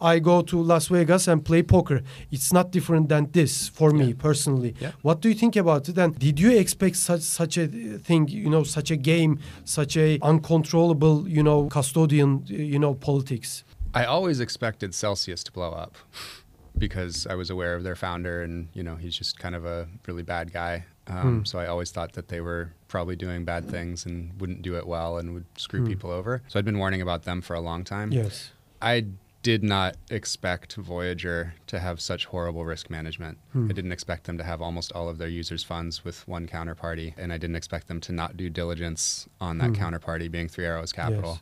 I 0.00 0.20
go 0.20 0.42
to 0.42 0.62
Las 0.62 0.86
Vegas 0.88 1.26
and 1.28 1.44
play 1.44 1.62
poker. 1.62 2.02
It's 2.30 2.52
not 2.52 2.70
different 2.70 3.08
than 3.08 3.30
this 3.32 3.68
for 3.68 3.90
me 3.90 4.06
Yeah. 4.08 4.14
personally. 4.18 4.74
Yeah. 4.80 4.92
What 5.02 5.20
do 5.20 5.28
you 5.28 5.34
think 5.34 5.56
about 5.56 5.88
it? 5.88 5.98
And 5.98 6.16
did 6.18 6.38
you 6.38 6.56
expect 6.56 6.96
such 6.96 7.22
such 7.22 7.58
a 7.58 7.66
thing? 7.98 8.28
You 8.28 8.48
know, 8.50 8.62
such 8.64 8.90
a 8.92 8.96
game, 8.96 9.38
such 9.64 9.96
a 9.96 10.18
uncontrollable, 10.22 11.28
you 11.28 11.42
know, 11.42 11.66
custodian, 11.68 12.44
you 12.46 12.78
know, 12.78 12.94
politics. 12.94 13.64
I 13.94 14.04
always 14.04 14.38
expected 14.40 14.94
Celsius 14.94 15.42
to 15.44 15.52
blow 15.52 15.72
up 15.72 15.96
because 16.78 17.26
I 17.26 17.34
was 17.34 17.50
aware 17.50 17.74
of 17.74 17.82
their 17.82 17.96
founder 17.96 18.42
and, 18.42 18.68
you 18.74 18.82
know, 18.82 18.96
he's 18.96 19.16
just 19.16 19.38
kind 19.38 19.54
of 19.54 19.64
a 19.64 19.88
really 20.06 20.22
bad 20.22 20.52
guy. 20.52 20.84
Um, 21.08 21.38
Hmm. 21.38 21.44
So 21.44 21.58
I 21.58 21.66
always 21.66 21.90
thought 21.90 22.12
that 22.12 22.28
they 22.28 22.40
were 22.40 22.72
probably 22.86 23.16
doing 23.16 23.44
bad 23.44 23.68
things 23.68 24.06
and 24.06 24.38
wouldn't 24.40 24.62
do 24.62 24.76
it 24.76 24.86
well 24.86 25.18
and 25.18 25.32
would 25.34 25.46
screw 25.56 25.80
Hmm. 25.80 25.86
people 25.88 26.10
over. 26.10 26.42
So 26.48 26.58
I'd 26.58 26.64
been 26.64 26.78
warning 26.78 27.00
about 27.02 27.22
them 27.24 27.40
for 27.40 27.54
a 27.54 27.60
long 27.60 27.82
time. 27.82 28.12
Yes. 28.12 28.50
I 28.80 29.06
did 29.48 29.62
not 29.64 29.96
expect 30.10 30.74
Voyager 30.74 31.54
to 31.66 31.78
have 31.78 32.02
such 32.02 32.26
horrible 32.26 32.66
risk 32.66 32.90
management. 32.90 33.38
Hmm. 33.54 33.70
I 33.70 33.72
didn't 33.72 33.92
expect 33.92 34.24
them 34.24 34.36
to 34.36 34.44
have 34.44 34.60
almost 34.60 34.92
all 34.92 35.08
of 35.08 35.16
their 35.16 35.28
users' 35.42 35.64
funds 35.64 36.04
with 36.04 36.28
one 36.28 36.46
counterparty, 36.46 37.14
and 37.16 37.32
I 37.32 37.38
didn't 37.38 37.56
expect 37.56 37.88
them 37.88 37.98
to 38.02 38.12
not 38.12 38.36
do 38.36 38.50
diligence 38.50 39.26
on 39.40 39.56
that 39.56 39.68
Hmm. 39.70 39.82
counterparty 39.82 40.30
being 40.30 40.48
Three 40.48 40.66
Arrows 40.66 40.92
Capital. 40.92 41.40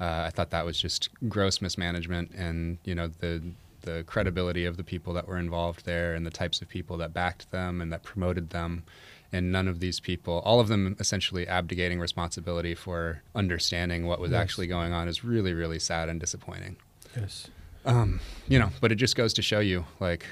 Uh, 0.00 0.24
I 0.26 0.30
thought 0.30 0.50
that 0.50 0.64
was 0.64 0.80
just 0.80 1.08
gross 1.28 1.60
mismanagement, 1.62 2.32
and 2.34 2.78
you 2.84 2.94
know 2.96 3.06
the 3.06 3.40
the 3.82 4.02
credibility 4.04 4.64
of 4.64 4.76
the 4.78 4.82
people 4.82 5.12
that 5.12 5.28
were 5.28 5.38
involved 5.38 5.84
there, 5.84 6.14
and 6.16 6.26
the 6.26 6.30
types 6.42 6.60
of 6.62 6.68
people 6.68 6.96
that 6.96 7.12
backed 7.14 7.50
them 7.52 7.80
and 7.82 7.92
that 7.92 8.02
promoted 8.02 8.50
them. 8.50 8.82
And 9.30 9.52
none 9.52 9.68
of 9.68 9.78
these 9.78 10.00
people, 10.00 10.40
all 10.44 10.58
of 10.58 10.68
them 10.68 10.96
essentially 10.98 11.46
abdicating 11.46 12.00
responsibility 12.00 12.74
for 12.74 13.22
understanding 13.34 14.06
what 14.06 14.20
was 14.20 14.30
Yes. 14.32 14.40
actually 14.40 14.68
going 14.68 14.92
on, 14.92 15.06
is 15.06 15.22
really, 15.22 15.52
really 15.52 15.78
sad 15.78 16.08
and 16.08 16.18
disappointing. 16.18 16.76
Yes. 17.16 17.48
Um, 17.84 18.20
you 18.48 18.58
know, 18.58 18.70
but 18.80 18.92
it 18.92 18.96
just 18.96 19.14
goes 19.16 19.32
to 19.34 19.42
show 19.42 19.60
you, 19.60 19.84
like, 20.00 20.24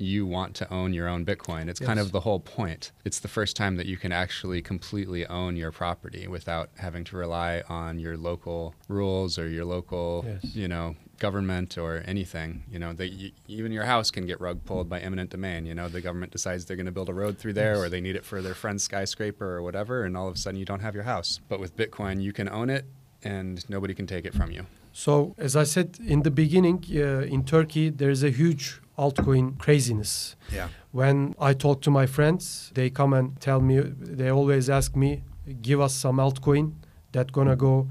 you 0.00 0.26
want 0.26 0.54
to 0.54 0.72
own 0.72 0.92
your 0.92 1.08
own 1.08 1.24
Bitcoin. 1.26 1.68
It's 1.68 1.80
kind 1.80 1.98
of 1.98 2.12
the 2.12 2.20
whole 2.20 2.38
point. 2.38 2.92
It's 3.04 3.18
the 3.18 3.26
first 3.28 3.56
time 3.56 3.76
that 3.76 3.86
you 3.86 3.96
can 3.96 4.12
actually 4.12 4.62
completely 4.62 5.26
own 5.26 5.56
your 5.56 5.72
property 5.72 6.28
without 6.28 6.70
having 6.76 7.02
to 7.04 7.16
rely 7.16 7.62
on 7.68 7.98
your 7.98 8.16
local 8.16 8.74
rules 8.88 9.38
or 9.40 9.48
your 9.48 9.64
local, 9.64 10.24
Yes. 10.24 10.54
you 10.54 10.68
know, 10.68 10.94
government 11.18 11.76
or 11.76 12.04
anything. 12.06 12.62
You 12.70 12.78
know, 12.78 12.92
that 12.92 13.10
y 13.10 13.32
even 13.48 13.72
your 13.72 13.84
house 13.86 14.12
can 14.12 14.24
get 14.24 14.40
rug 14.40 14.64
pulled 14.64 14.88
by 14.88 15.00
eminent 15.00 15.30
domain. 15.30 15.66
You 15.66 15.74
know, 15.74 15.88
the 15.88 16.00
government 16.00 16.30
decides 16.30 16.64
they're 16.66 16.76
going 16.76 16.86
to 16.86 16.92
build 16.92 17.08
a 17.08 17.14
road 17.14 17.36
through 17.36 17.54
there 17.54 17.74
Yes. 17.74 17.84
or 17.84 17.88
they 17.88 18.00
need 18.00 18.14
it 18.14 18.24
for 18.24 18.40
their 18.40 18.54
friend's 18.54 18.84
skyscraper 18.84 19.48
or 19.56 19.62
whatever, 19.62 20.04
and 20.04 20.16
all 20.16 20.28
of 20.28 20.34
a 20.34 20.38
sudden 20.38 20.60
you 20.60 20.64
don't 20.64 20.80
have 20.80 20.94
your 20.94 21.04
house. 21.04 21.40
But 21.48 21.58
with 21.58 21.76
Bitcoin, 21.76 22.22
you 22.22 22.32
can 22.32 22.48
own 22.48 22.70
it 22.70 22.84
and 23.24 23.68
nobody 23.68 23.94
can 23.94 24.06
take 24.06 24.24
it 24.26 24.32
from 24.34 24.52
you. 24.52 24.64
So, 25.04 25.36
as 25.38 25.54
I 25.54 25.62
said 25.62 25.96
in 26.04 26.22
the 26.22 26.30
beginning, 26.32 26.84
uh, 26.90 27.34
in 27.34 27.44
Turkey, 27.44 27.88
there 27.88 28.10
is 28.10 28.24
a 28.24 28.30
huge 28.30 28.80
altcoin 28.98 29.56
craziness. 29.56 30.34
Yeah. 30.52 30.70
When 30.90 31.36
I 31.38 31.54
talk 31.54 31.82
to 31.82 31.90
my 31.90 32.06
friends, 32.06 32.72
they 32.74 32.90
come 32.90 33.12
and 33.12 33.40
tell 33.40 33.60
me, 33.60 33.78
they 33.78 34.28
always 34.28 34.68
ask 34.68 34.96
me, 34.96 35.22
give 35.62 35.80
us 35.80 35.94
some 35.94 36.16
altcoin 36.16 36.72
that 37.12 37.30
gonna 37.30 37.54
go 37.54 37.86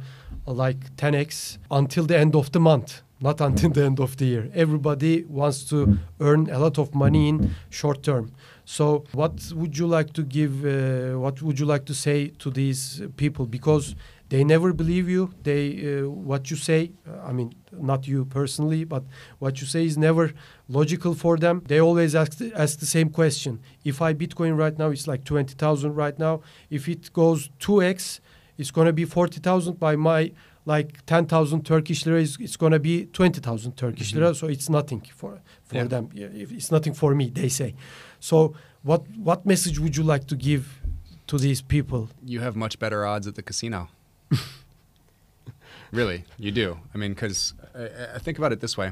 uh, 0.46 0.52
like 0.52 0.98
10x 0.98 1.60
until 1.72 2.04
the 2.04 2.18
end 2.18 2.36
of 2.36 2.52
the 2.52 2.60
month, 2.60 3.04
not 3.22 3.40
until 3.40 3.70
the 3.70 3.86
end 3.86 4.02
of 4.02 4.18
the 4.18 4.26
year. 4.26 4.52
Everybody 4.54 5.24
wants 5.30 5.64
to 5.70 5.98
earn 6.20 6.50
a 6.50 6.60
lot 6.60 6.78
of 6.78 6.94
money 6.94 7.30
in 7.30 7.56
short 7.70 8.04
term. 8.04 8.34
So, 8.70 9.06
what 9.14 9.34
would 9.56 9.78
you 9.78 9.88
like 9.88 10.12
to 10.12 10.24
give? 10.24 10.54
Uh, 10.66 11.18
what 11.18 11.42
would 11.42 11.58
you 11.58 11.66
like 11.66 11.86
to 11.86 11.94
say 11.94 12.28
to 12.40 12.50
these 12.52 13.02
people? 13.16 13.46
Because 13.46 13.96
they 14.28 14.44
never 14.44 14.74
believe 14.74 15.08
you. 15.08 15.32
They 15.44 15.64
uh, 16.02 16.10
what 16.10 16.52
you 16.52 16.58
say. 16.58 16.92
I 17.30 17.32
mean, 17.32 17.54
not 17.72 18.10
you 18.10 18.26
personally, 18.26 18.84
but 18.84 19.04
what 19.40 19.62
you 19.62 19.68
say 19.68 19.86
is 19.86 19.98
never 19.98 20.34
logical 20.68 21.14
for 21.14 21.38
them. 21.38 21.62
They 21.66 21.80
always 21.80 22.14
ask 22.14 22.32
the, 22.40 22.52
ask 22.56 22.80
the 22.80 22.86
same 22.86 23.10
question. 23.10 23.62
If 23.86 24.02
I 24.02 24.14
Bitcoin 24.14 24.58
right 24.58 24.78
now, 24.78 24.90
it's 24.90 25.08
like 25.08 25.24
twenty 25.24 25.54
thousand 25.56 25.96
right 25.96 26.20
now. 26.20 26.42
If 26.70 26.90
it 26.90 27.14
goes 27.14 27.50
two 27.60 27.82
x, 27.82 28.20
it's 28.58 28.72
gonna 28.72 28.92
be 28.92 29.06
forty 29.06 29.40
thousand. 29.40 29.80
By 29.80 29.96
my 29.96 30.34
like 30.66 31.06
ten 31.06 31.26
thousand 31.26 31.66
Turkish 31.66 32.06
lira, 32.06 32.20
is 32.22 32.36
it's 32.42 32.58
gonna 32.58 32.80
be 32.80 33.06
twenty 33.14 33.40
thousand 33.40 33.78
Turkish 33.78 34.12
Mhm. 34.12 34.16
lira. 34.16 34.36
So 34.36 34.48
it's 34.48 34.70
nothing 34.70 35.02
for 35.16 35.40
for 35.64 35.76
Yeah. 35.76 35.86
them. 35.88 36.10
It's 36.14 36.70
nothing 36.70 36.94
for 36.94 37.16
me. 37.16 37.30
They 37.30 37.48
say. 37.48 37.74
So 38.20 38.56
what 38.84 39.08
what 39.18 39.46
message 39.46 39.80
would 39.80 39.98
you 39.98 40.04
like 40.04 40.28
to 40.28 40.36
give 40.36 40.82
to 41.28 41.38
these 41.38 41.62
people? 41.62 42.10
you 42.24 42.40
have 42.40 42.56
much 42.56 42.80
better 42.80 43.06
odds 43.06 43.28
at 43.28 43.36
the 43.36 43.44
casino. 43.44 43.90
really, 45.92 46.24
you 46.38 46.52
do. 46.52 46.80
I 46.94 46.98
mean, 46.98 47.14
because 47.14 47.54
I, 47.76 48.16
I 48.16 48.20
think 48.20 48.38
about 48.38 48.52
it 48.52 48.60
this 48.60 48.78
way: 48.78 48.92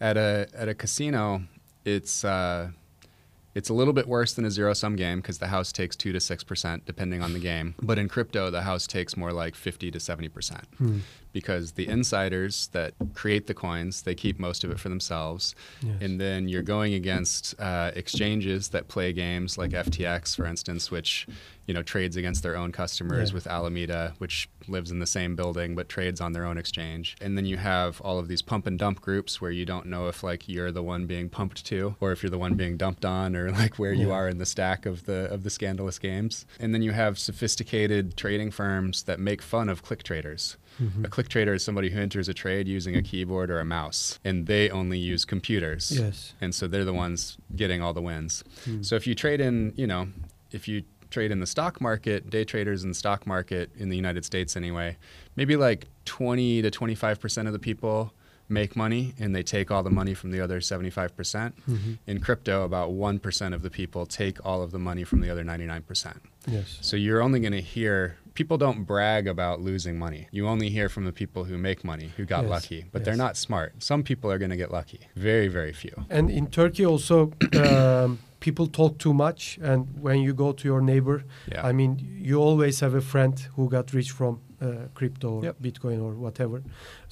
at 0.00 0.16
a 0.16 0.48
at 0.54 0.68
a 0.68 0.74
casino, 0.74 1.42
it's 1.84 2.24
uh, 2.24 2.70
it's 3.54 3.68
a 3.68 3.74
little 3.74 3.92
bit 3.92 4.06
worse 4.06 4.32
than 4.34 4.44
a 4.44 4.50
zero 4.50 4.72
sum 4.74 4.96
game 4.96 5.20
because 5.20 5.38
the 5.38 5.48
house 5.48 5.72
takes 5.72 5.96
two 5.96 6.12
to 6.12 6.20
six 6.20 6.44
percent 6.44 6.84
depending 6.86 7.22
on 7.22 7.32
the 7.32 7.38
game. 7.40 7.74
But 7.82 7.98
in 7.98 8.08
crypto, 8.08 8.50
the 8.50 8.62
house 8.62 8.86
takes 8.86 9.16
more 9.16 9.32
like 9.32 9.54
fifty 9.54 9.90
to 9.90 10.00
seventy 10.00 10.28
percent 10.28 10.64
because 11.32 11.72
the 11.72 11.86
insiders 11.88 12.68
that 12.72 12.94
create 13.14 13.46
the 13.46 13.54
coins 13.54 14.02
they 14.02 14.14
keep 14.14 14.38
most 14.38 14.64
of 14.64 14.70
it 14.70 14.78
for 14.80 14.88
themselves 14.88 15.54
Yes. 15.82 15.96
and 16.00 16.20
then 16.20 16.48
you're 16.48 16.62
going 16.62 16.94
against 16.94 17.54
uh, 17.60 17.90
exchanges 17.94 18.68
that 18.70 18.88
play 18.88 19.12
games 19.12 19.56
like 19.58 19.70
FTX, 19.70 20.34
for 20.36 20.46
instance, 20.46 20.90
which 20.90 21.26
you 21.66 21.74
know 21.74 21.82
trades 21.82 22.16
against 22.16 22.42
their 22.42 22.56
own 22.56 22.72
customers 22.72 23.30
Yeah. 23.30 23.34
with 23.34 23.46
Alameda, 23.46 24.14
which 24.18 24.48
lives 24.68 24.90
in 24.90 24.98
the 24.98 25.06
same 25.06 25.36
building 25.36 25.74
but 25.74 25.88
trades 25.88 26.20
on 26.20 26.32
their 26.32 26.44
own 26.44 26.58
exchange. 26.58 27.16
And 27.20 27.36
then 27.36 27.44
you 27.46 27.56
have 27.58 28.00
all 28.00 28.18
of 28.18 28.28
these 28.28 28.42
pump 28.42 28.66
and 28.66 28.78
dump 28.78 29.00
groups 29.00 29.40
where 29.40 29.50
you 29.50 29.64
don't 29.64 29.86
know 29.86 30.08
if 30.08 30.22
like 30.22 30.48
you're 30.48 30.72
the 30.72 30.82
one 30.82 31.06
being 31.06 31.28
pumped 31.28 31.64
to 31.66 31.94
or 32.00 32.12
if 32.12 32.22
you're 32.22 32.30
the 32.30 32.38
one 32.38 32.54
being 32.54 32.76
dumped 32.76 33.04
on 33.04 33.36
or 33.36 33.50
like 33.50 33.76
where 33.78 33.92
you 33.92 34.10
are 34.12 34.28
in 34.28 34.38
the 34.38 34.46
stack 34.46 34.84
of 34.86 35.04
the 35.06 35.30
of 35.32 35.44
the 35.44 35.50
scandalous 35.50 35.98
games. 35.98 36.44
And 36.58 36.74
then 36.74 36.82
you 36.82 36.92
have 36.92 37.18
sophisticated 37.18 38.16
trading 38.16 38.50
firms 38.50 39.04
that 39.04 39.18
make 39.20 39.40
fun 39.42 39.68
of 39.68 39.82
click 39.82 40.02
traders. 40.02 40.56
Mhm. 40.80 41.04
A 41.04 41.08
click 41.08 41.28
trader 41.28 41.54
is 41.54 41.62
somebody 41.62 41.90
who 41.90 42.00
enters 42.00 42.28
a 42.28 42.34
trade 42.34 42.66
using 42.66 42.96
a 42.96 43.02
keyboard 43.02 43.50
or 43.50 43.60
a 43.60 43.64
mouse, 43.64 44.18
and 44.24 44.46
they 44.46 44.70
only 44.70 44.98
use 44.98 45.24
computers. 45.24 45.92
Yes. 45.92 46.34
And 46.40 46.54
so 46.54 46.66
they're 46.66 46.84
the 46.84 46.92
ones 46.94 47.36
getting 47.54 47.82
all 47.82 47.92
the 47.92 48.02
wins. 48.02 48.42
Mm. 48.66 48.84
So 48.84 48.96
if 48.96 49.06
you 49.06 49.14
trade 49.14 49.40
in, 49.40 49.72
you 49.76 49.86
know, 49.86 50.08
if 50.50 50.66
you 50.68 50.84
trade 51.10 51.30
in 51.30 51.40
the 51.40 51.46
stock 51.46 51.80
market, 51.80 52.30
day 52.30 52.44
traders 52.44 52.82
in 52.82 52.88
the 52.90 52.94
stock 52.94 53.26
market 53.26 53.70
in 53.76 53.88
the 53.88 53.96
United 53.96 54.24
States 54.24 54.56
anyway, 54.56 54.96
maybe 55.36 55.56
like 55.56 55.86
20 56.04 56.62
to 56.62 56.70
25% 56.70 57.46
of 57.46 57.52
the 57.52 57.58
people 57.58 58.12
make 58.48 58.74
money 58.74 59.14
and 59.18 59.34
they 59.34 59.42
take 59.44 59.70
all 59.70 59.82
the 59.82 59.90
money 59.90 60.12
from 60.14 60.30
the 60.32 60.40
other 60.40 60.60
75%. 60.60 61.14
percent 61.16 61.54
Mhm. 61.68 61.98
In 62.06 62.18
crypto, 62.20 62.64
about 62.64 62.90
1% 62.92 63.54
of 63.54 63.62
the 63.62 63.70
people 63.70 64.06
take 64.06 64.44
all 64.44 64.62
of 64.62 64.70
the 64.72 64.78
money 64.78 65.04
from 65.04 65.20
the 65.20 65.30
other 65.30 65.44
99%. 65.44 66.20
Yes. 66.48 66.78
So 66.80 66.96
you're 66.96 67.22
only 67.22 67.38
going 67.40 67.52
to 67.52 67.60
hear 67.60 68.16
people 68.34 68.56
don't 68.58 68.84
brag 68.84 69.26
about 69.26 69.60
losing 69.60 69.98
money. 69.98 70.28
You 70.30 70.46
only 70.48 70.68
hear 70.70 70.88
from 70.88 71.04
the 71.04 71.12
people 71.12 71.44
who 71.44 71.56
make 71.58 71.84
money, 71.84 72.12
who 72.16 72.24
got 72.24 72.42
Yes, 72.42 72.50
lucky, 72.50 72.84
but 72.92 73.00
yes. 73.00 73.04
they're 73.06 73.16
not 73.26 73.36
smart. 73.36 73.82
Some 73.82 74.02
people 74.02 74.30
are 74.30 74.38
going 74.38 74.50
to 74.50 74.56
get 74.56 74.70
lucky. 74.70 75.00
Very, 75.16 75.48
very 75.48 75.72
few. 75.72 75.94
And 76.10 76.30
in 76.30 76.46
Turkey 76.48 76.84
also, 76.86 77.32
um, 77.64 78.18
people 78.40 78.66
talk 78.66 78.98
too 78.98 79.12
much. 79.14 79.58
And 79.62 79.86
when 80.00 80.20
you 80.20 80.32
go 80.34 80.52
to 80.52 80.64
your 80.68 80.80
neighbor, 80.80 81.24
Yeah. 81.52 81.66
I 81.66 81.72
mean, 81.72 81.98
you 82.28 82.36
always 82.40 82.80
have 82.80 82.94
a 82.94 83.00
friend 83.00 83.38
who 83.56 83.68
got 83.68 83.92
rich 83.92 84.10
from 84.12 84.40
uh, 84.62 84.88
crypto 84.94 85.28
or 85.38 85.44
Yep. 85.44 85.56
Bitcoin 85.62 86.02
or 86.02 86.12
whatever. 86.14 86.62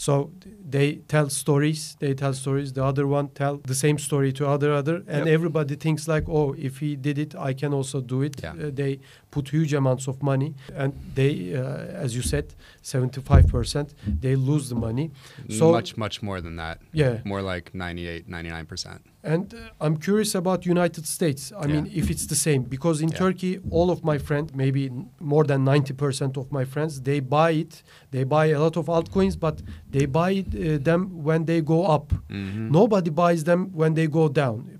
So 0.00 0.30
they 0.74 0.88
tell 1.08 1.28
stories. 1.28 1.96
They 1.98 2.14
tell 2.14 2.32
stories. 2.32 2.72
The 2.72 2.84
other 2.84 3.06
one 3.18 3.26
tell 3.40 3.56
the 3.72 3.74
same 3.74 3.98
story 3.98 4.32
to 4.38 4.46
other 4.54 4.70
other, 4.80 4.96
and 5.14 5.22
Yep. 5.26 5.34
everybody 5.38 5.74
thinks 5.76 6.06
like, 6.14 6.26
oh, 6.28 6.54
if 6.68 6.78
he 6.78 6.90
did 6.96 7.18
it, 7.18 7.34
I 7.34 7.52
can 7.60 7.72
also 7.78 8.00
do 8.00 8.22
it. 8.22 8.34
Yeah. 8.42 8.52
Uh, 8.52 8.70
they 8.80 8.92
put 9.34 9.48
huge 9.56 9.72
amounts 9.74 10.06
of 10.08 10.22
money, 10.22 10.50
and 10.82 10.92
they, 11.18 11.32
uh, 11.60 12.04
as 12.04 12.10
you 12.16 12.22
said, 12.22 12.46
seventy-five 12.82 13.46
percent, 13.48 13.88
they 14.24 14.34
lose 14.36 14.68
the 14.68 14.76
money. 14.88 15.10
So- 15.58 15.72
much, 15.72 15.96
much 15.96 16.22
more 16.22 16.40
than 16.40 16.56
that. 16.56 16.76
Yeah. 16.92 17.18
More 17.24 17.42
like 17.42 17.66
98, 17.74 18.28
99%. 18.28 19.00
And 19.24 19.52
uh, 19.52 19.58
I'm 19.84 19.96
curious 19.96 20.34
about 20.34 20.64
United 20.64 21.04
States. 21.06 21.52
I 21.62 21.66
mean, 21.66 21.86
if 22.00 22.08
it's 22.08 22.26
the 22.26 22.36
same, 22.46 22.62
because 22.76 23.00
in 23.02 23.08
Yeah. 23.10 23.18
Turkey, 23.24 23.52
all 23.70 23.90
of 23.90 23.98
my 24.04 24.16
friends, 24.28 24.48
maybe 24.54 24.82
n- 24.86 25.10
more 25.20 25.44
than 25.44 25.60
90% 25.64 26.36
of 26.36 26.46
my 26.52 26.64
friends, 26.64 27.00
they 27.02 27.18
buy 27.20 27.50
it. 27.64 27.82
They 28.12 28.24
buy 28.24 28.46
a 28.56 28.58
lot 28.60 28.76
of 28.76 28.86
altcoins, 28.86 29.36
but 29.46 29.56
they 29.90 30.06
buy 30.06 30.44
uh, 30.46 30.78
them 30.82 31.22
when 31.24 31.44
they 31.44 31.60
go 31.62 31.84
up. 31.86 32.12
Mhm. 32.28 32.70
Nobody 32.70 33.10
buys 33.10 33.44
them 33.44 33.70
when 33.72 33.94
they 33.94 34.06
go 34.06 34.28
down. 34.28 34.78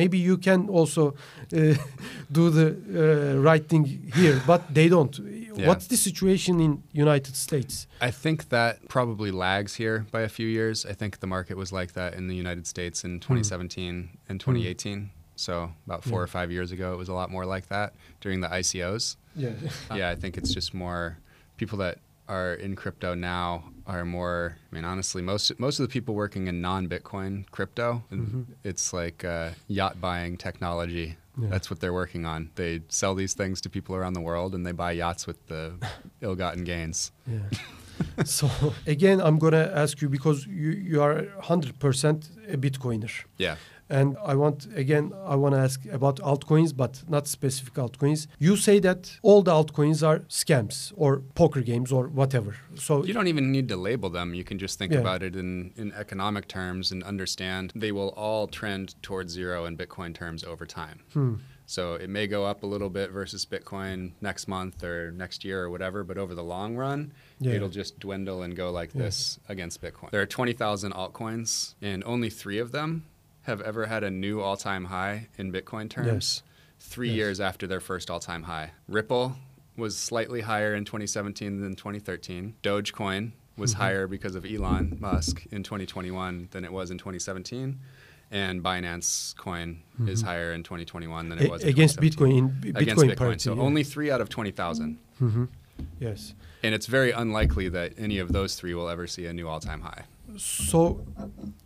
Maybe 0.00 0.18
you 0.18 0.38
can 0.38 0.68
also 0.68 1.14
uh, 1.52 1.74
do 2.32 2.50
the 2.50 2.66
uh, 2.74 3.40
right 3.40 3.68
thing 3.68 3.84
here, 4.14 4.40
but 4.46 4.62
they 4.74 4.88
don't. 4.88 5.16
Yeah. 5.56 5.68
What's 5.68 5.86
the 5.86 5.96
situation 5.96 6.60
in 6.60 6.82
United 6.92 7.36
States? 7.36 7.86
I 8.00 8.10
think 8.10 8.48
that 8.48 8.88
probably 8.88 9.30
lags 9.30 9.76
here 9.76 10.04
by 10.10 10.22
a 10.22 10.28
few 10.28 10.48
years. 10.48 10.84
I 10.84 10.94
think 10.94 11.20
the 11.20 11.28
market 11.28 11.56
was 11.56 11.70
like 11.72 11.92
that 11.92 12.14
in 12.14 12.26
the 12.26 12.34
United 12.34 12.66
States 12.66 13.04
in 13.04 13.20
2017 13.20 14.08
and 14.28 14.40
2018. 14.40 15.10
So 15.36 15.70
about 15.86 16.02
four 16.02 16.18
Yeah. 16.20 16.24
or 16.24 16.26
five 16.26 16.50
years 16.50 16.72
ago, 16.72 16.92
it 16.92 16.96
was 16.96 17.08
a 17.08 17.14
lot 17.14 17.30
more 17.30 17.46
like 17.46 17.68
that 17.68 17.92
during 18.20 18.40
the 18.40 18.48
ICOs. 18.48 19.16
Yeah. 19.36 19.50
yeah, 19.94 20.10
I 20.10 20.16
think 20.16 20.36
it's 20.36 20.52
just 20.52 20.74
more 20.74 21.18
people 21.56 21.78
that 21.78 21.98
are 22.28 22.54
in 22.54 22.74
crypto 22.76 23.14
now 23.14 23.64
are 23.86 24.04
more. 24.04 24.56
I 24.70 24.74
mean, 24.74 24.84
honestly, 24.84 25.22
most 25.22 25.58
most 25.58 25.78
of 25.78 25.84
the 25.86 25.92
people 25.92 26.14
working 26.14 26.46
in 26.46 26.60
non-Bitcoin 26.60 27.44
crypto, 27.50 28.02
Mhm. 28.10 28.46
it's 28.64 28.92
like 28.92 29.24
uh, 29.24 29.50
yacht 29.68 30.00
buying 30.00 30.36
technology. 30.36 31.16
Yeah. 31.40 31.48
That's 31.50 31.68
what 31.68 31.80
they're 31.80 31.92
working 31.92 32.24
on. 32.26 32.50
They 32.54 32.82
sell 32.88 33.14
these 33.16 33.34
things 33.34 33.60
to 33.62 33.68
people 33.68 33.96
around 33.96 34.12
the 34.14 34.20
world, 34.20 34.54
and 34.54 34.64
they 34.64 34.72
buy 34.72 34.92
yachts 34.92 35.26
with 35.26 35.44
the 35.48 35.72
ill-gotten 36.20 36.64
gains. 36.64 37.12
Yeah. 37.26 37.40
so 38.24 38.48
again, 38.86 39.20
I'm 39.20 39.38
gonna 39.38 39.70
ask 39.74 40.00
you 40.00 40.08
because 40.08 40.46
you 40.46 40.70
you 40.70 41.02
are 41.02 41.26
100% 41.42 42.28
a 42.52 42.56
Bitcoiner, 42.56 43.10
Yeah. 43.38 43.56
And 43.90 44.16
I 44.24 44.34
want 44.34 44.66
again 44.74 45.12
I 45.26 45.34
want 45.36 45.54
to 45.54 45.60
ask 45.60 45.84
about 45.86 46.16
altcoins, 46.20 46.74
but 46.76 47.02
not 47.08 47.26
specific 47.26 47.74
altcoins. 47.74 48.26
You 48.38 48.56
say 48.56 48.78
that 48.80 49.18
all 49.22 49.42
the 49.42 49.52
altcoins 49.52 50.06
are 50.06 50.20
scams 50.28 50.92
or 50.96 51.20
poker 51.34 51.60
games 51.60 51.92
or 51.92 52.08
whatever. 52.08 52.56
So 52.76 53.04
You 53.04 53.12
don't 53.14 53.28
even 53.28 53.52
need 53.52 53.68
to 53.68 53.76
label 53.76 54.10
them. 54.10 54.34
You 54.34 54.44
can 54.44 54.58
just 54.58 54.78
think 54.78 54.92
Yeah. 54.92 55.00
about 55.00 55.22
it 55.22 55.36
in, 55.36 55.72
in 55.76 55.92
economic 55.92 56.48
terms 56.48 56.92
and 56.92 57.02
understand 57.02 57.72
they 57.74 57.92
will 57.92 58.08
all 58.16 58.46
trend 58.48 58.94
towards 59.02 59.32
zero 59.32 59.64
in 59.66 59.76
Bitcoin 59.76 60.14
terms 60.14 60.44
over 60.44 60.66
time. 60.66 61.00
Hmm. 61.12 61.34
So 61.66 61.94
it 61.94 62.10
may 62.10 62.26
go 62.26 62.44
up 62.44 62.62
a 62.62 62.66
little 62.66 62.90
bit 62.90 63.10
versus 63.10 63.46
Bitcoin 63.46 64.12
next 64.20 64.48
month 64.48 64.84
or 64.84 65.10
next 65.12 65.44
year 65.46 65.62
or 65.64 65.70
whatever, 65.70 66.04
but 66.04 66.18
over 66.18 66.34
the 66.34 66.44
long 66.44 66.76
run, 66.76 67.12
Yeah. 67.40 67.52
it'll 67.52 67.70
just 67.70 67.98
dwindle 67.98 68.42
and 68.42 68.54
go 68.54 68.70
like 68.70 68.92
Yeah. 68.94 69.02
this 69.02 69.38
against 69.48 69.80
Bitcoin. 69.80 70.10
There 70.10 70.20
are 70.20 70.26
20,000 70.26 70.92
altcoins, 70.92 71.74
and 71.80 72.04
only 72.04 72.28
three 72.28 72.58
of 72.58 72.70
them 72.72 73.04
have 73.44 73.60
ever 73.62 73.86
had 73.86 74.02
a 74.04 74.10
new 74.10 74.40
all 74.40 74.56
time 74.56 74.86
high 74.86 75.28
in 75.38 75.52
Bitcoin 75.52 75.88
terms 75.88 76.42
three 76.80 77.08
Yes. 77.08 77.16
years 77.16 77.40
after 77.40 77.66
their 77.66 77.80
first 77.80 78.10
all 78.10 78.20
time 78.20 78.44
high. 78.44 78.72
Ripple 78.88 79.36
was 79.76 79.96
slightly 79.96 80.42
higher 80.42 80.74
in 80.74 80.84
2017 80.84 81.60
than 81.60 81.74
2013. 81.74 82.54
Dogecoin 82.62 83.32
was 83.56 83.74
Mhm. 83.74 83.78
higher 83.78 84.06
because 84.06 84.34
of 84.34 84.44
Elon 84.44 84.96
Musk 85.00 85.46
in 85.50 85.62
2021 85.62 86.48
than 86.52 86.64
it 86.64 86.72
was 86.72 86.90
in 86.90 86.98
2017. 86.98 87.80
And 88.30 88.62
Binance 88.64 89.36
Coin 89.36 89.82
is 90.06 90.22
Mhm. 90.22 90.26
higher 90.26 90.52
in 90.52 90.62
2021 90.64 91.28
than 91.28 91.38
it 91.38 91.50
was 91.50 91.62
in 91.62 91.68
against 91.68 91.96
2017. 92.00 92.48
Bitcoin 92.50 92.54
in 92.64 92.72
B- 92.72 92.80
Against 92.80 93.04
Bitcoin, 93.04 93.16
Bitcoin. 93.34 93.40
So 93.40 93.54
yeah. 93.54 93.60
only 93.62 93.84
three 93.84 94.10
out 94.10 94.20
of 94.20 94.28
20,000. 94.28 94.98
Mhm. 95.20 95.48
Yes. 96.00 96.34
And 96.62 96.74
it's 96.74 96.86
very 96.86 97.10
unlikely 97.12 97.68
that 97.68 97.92
any 97.98 98.18
of 98.18 98.32
those 98.32 98.54
three 98.56 98.74
will 98.74 98.88
ever 98.88 99.06
see 99.06 99.26
a 99.26 99.32
new 99.32 99.46
all 99.48 99.60
time 99.60 99.82
high. 99.82 100.04
So 100.36 101.04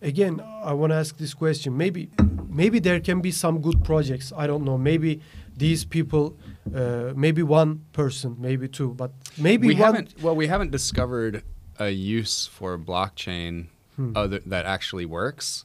again, 0.03 0.41
I 0.63 0.73
want 0.73 0.91
to 0.93 0.97
ask 0.97 1.17
this 1.17 1.35
question. 1.35 1.77
Maybe, 1.77 2.11
maybe 2.49 2.79
there 2.79 3.01
can 3.01 3.21
be 3.21 3.31
some 3.31 3.61
good 3.61 3.83
projects. 3.85 4.33
I 4.37 4.47
don't 4.47 4.65
know. 4.65 4.77
Maybe 4.79 5.21
these 5.57 5.85
people, 5.85 6.37
uh, 6.75 7.13
maybe 7.17 7.43
one 7.43 7.85
person, 7.93 8.37
maybe 8.39 8.69
two, 8.69 8.95
but 8.95 9.13
maybe 9.39 9.69
we 9.69 9.75
one. 9.75 9.83
haven't 9.83 10.15
well 10.23 10.37
we 10.37 10.47
haven't 10.47 10.71
discovered 10.71 11.43
a 11.79 11.91
use 11.91 12.47
for 12.47 12.79
blockchain 12.79 13.67
Hmm. 13.97 14.13
other 14.15 14.39
that 14.47 14.65
actually 14.65 15.07
works 15.07 15.65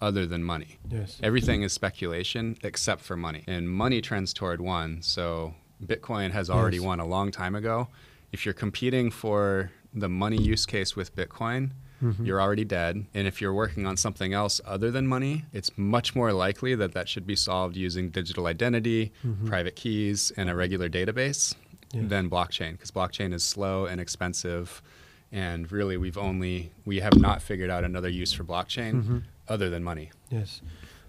other 0.00 0.26
than 0.26 0.42
money 0.42 0.78
Yes. 0.90 1.16
everything 1.22 1.62
is 1.62 1.72
speculation 1.72 2.56
except 2.64 3.02
for 3.02 3.16
money 3.16 3.44
and 3.46 3.70
money 3.70 4.00
trends 4.00 4.32
toward 4.32 4.60
one 4.60 5.00
so 5.00 5.54
bitcoin 5.86 6.32
has 6.32 6.50
already 6.50 6.78
Yes. 6.78 6.86
won 6.86 6.98
a 6.98 7.06
long 7.06 7.30
time 7.30 7.54
ago 7.54 7.86
if 8.32 8.44
you're 8.44 8.52
competing 8.66 9.12
for 9.12 9.70
the 9.94 10.08
money 10.08 10.42
use 10.42 10.66
case 10.66 10.96
with 10.96 11.14
bitcoin 11.14 11.70
Mhm. 12.02 12.26
you're 12.26 12.40
already 12.40 12.64
dead 12.64 13.06
and 13.14 13.26
if 13.26 13.40
you're 13.40 13.52
working 13.54 13.86
on 13.86 13.96
something 13.96 14.32
else 14.32 14.60
other 14.64 14.90
than 14.90 15.06
money 15.06 15.44
it's 15.52 15.70
much 15.76 16.14
more 16.14 16.32
likely 16.32 16.74
that 16.74 16.92
that 16.92 17.08
should 17.08 17.26
be 17.26 17.34
solved 17.36 17.76
using 17.76 18.08
digital 18.10 18.46
identity 18.46 19.12
Mhm. 19.24 19.46
private 19.46 19.74
keys 19.76 20.30
and 20.36 20.48
a 20.48 20.54
regular 20.54 20.88
database 20.88 21.54
Yeah. 21.92 22.02
than 22.06 22.28
blockchain 22.30 22.72
because 22.72 22.90
blockchain 22.90 23.32
is 23.32 23.42
slow 23.42 23.86
and 23.86 24.00
expensive 24.00 24.82
and 25.32 25.70
really 25.72 25.96
we've 25.96 26.18
only 26.18 26.70
we 26.84 27.00
have 27.00 27.16
not 27.18 27.42
figured 27.42 27.70
out 27.70 27.84
another 27.84 28.08
use 28.08 28.32
for 28.32 28.44
blockchain 28.44 29.02
Mhm. 29.02 29.22
other 29.48 29.68
than 29.70 29.82
money 29.82 30.10
Yes. 30.30 30.60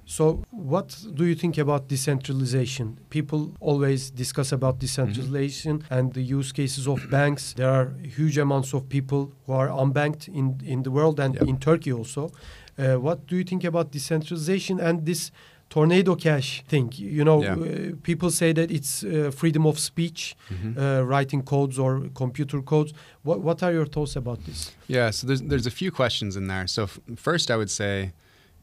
So, 0.09 0.43
what 0.49 1.05
do 1.13 1.23
you 1.23 1.35
think 1.35 1.59
about 1.59 1.87
decentralization? 1.87 2.97
People 3.11 3.53
always 3.59 4.09
discuss 4.09 4.51
about 4.51 4.79
decentralization 4.79 5.83
and 5.91 6.13
the 6.13 6.21
use 6.23 6.51
cases 6.51 6.87
of 6.87 7.07
banks. 7.11 7.53
There 7.53 7.69
are 7.69 7.93
huge 8.17 8.39
amounts 8.39 8.73
of 8.73 8.89
people 8.89 9.31
who 9.45 9.53
are 9.53 9.67
unbanked 9.69 10.27
in, 10.27 10.61
in 10.65 10.81
the 10.81 10.89
world 10.89 11.19
and 11.19 11.35
Yep. 11.35 11.43
in 11.47 11.57
Turkey 11.59 11.93
also. 11.93 12.31
Uh, 12.75 12.95
what 12.95 13.27
do 13.27 13.35
you 13.35 13.43
think 13.43 13.63
about 13.63 13.91
decentralization 13.91 14.79
and 14.79 15.05
this 15.05 15.29
tornado 15.69 16.15
cash 16.15 16.63
thing? 16.67 16.91
You 16.95 17.23
know, 17.23 17.43
Yeah. 17.43 17.53
uh, 17.53 17.95
people 18.01 18.31
say 18.31 18.51
that 18.53 18.71
it's 18.71 19.03
uh, 19.03 19.29
freedom 19.31 19.67
of 19.67 19.77
speech, 19.77 20.35
uh, 20.75 21.03
writing 21.05 21.43
codes 21.43 21.77
or 21.77 22.09
computer 22.15 22.63
codes. 22.63 22.93
What, 23.21 23.41
what 23.41 23.61
are 23.61 23.71
your 23.71 23.85
thoughts 23.85 24.15
about 24.15 24.43
this? 24.45 24.71
Yeah, 24.87 25.11
so 25.11 25.27
there's 25.27 25.41
there's 25.43 25.67
a 25.67 25.71
few 25.81 25.91
questions 25.91 26.35
in 26.35 26.47
there. 26.47 26.65
So 26.67 26.83
f- 26.83 26.99
first, 27.15 27.51
I 27.51 27.55
would 27.57 27.69
say 27.69 28.11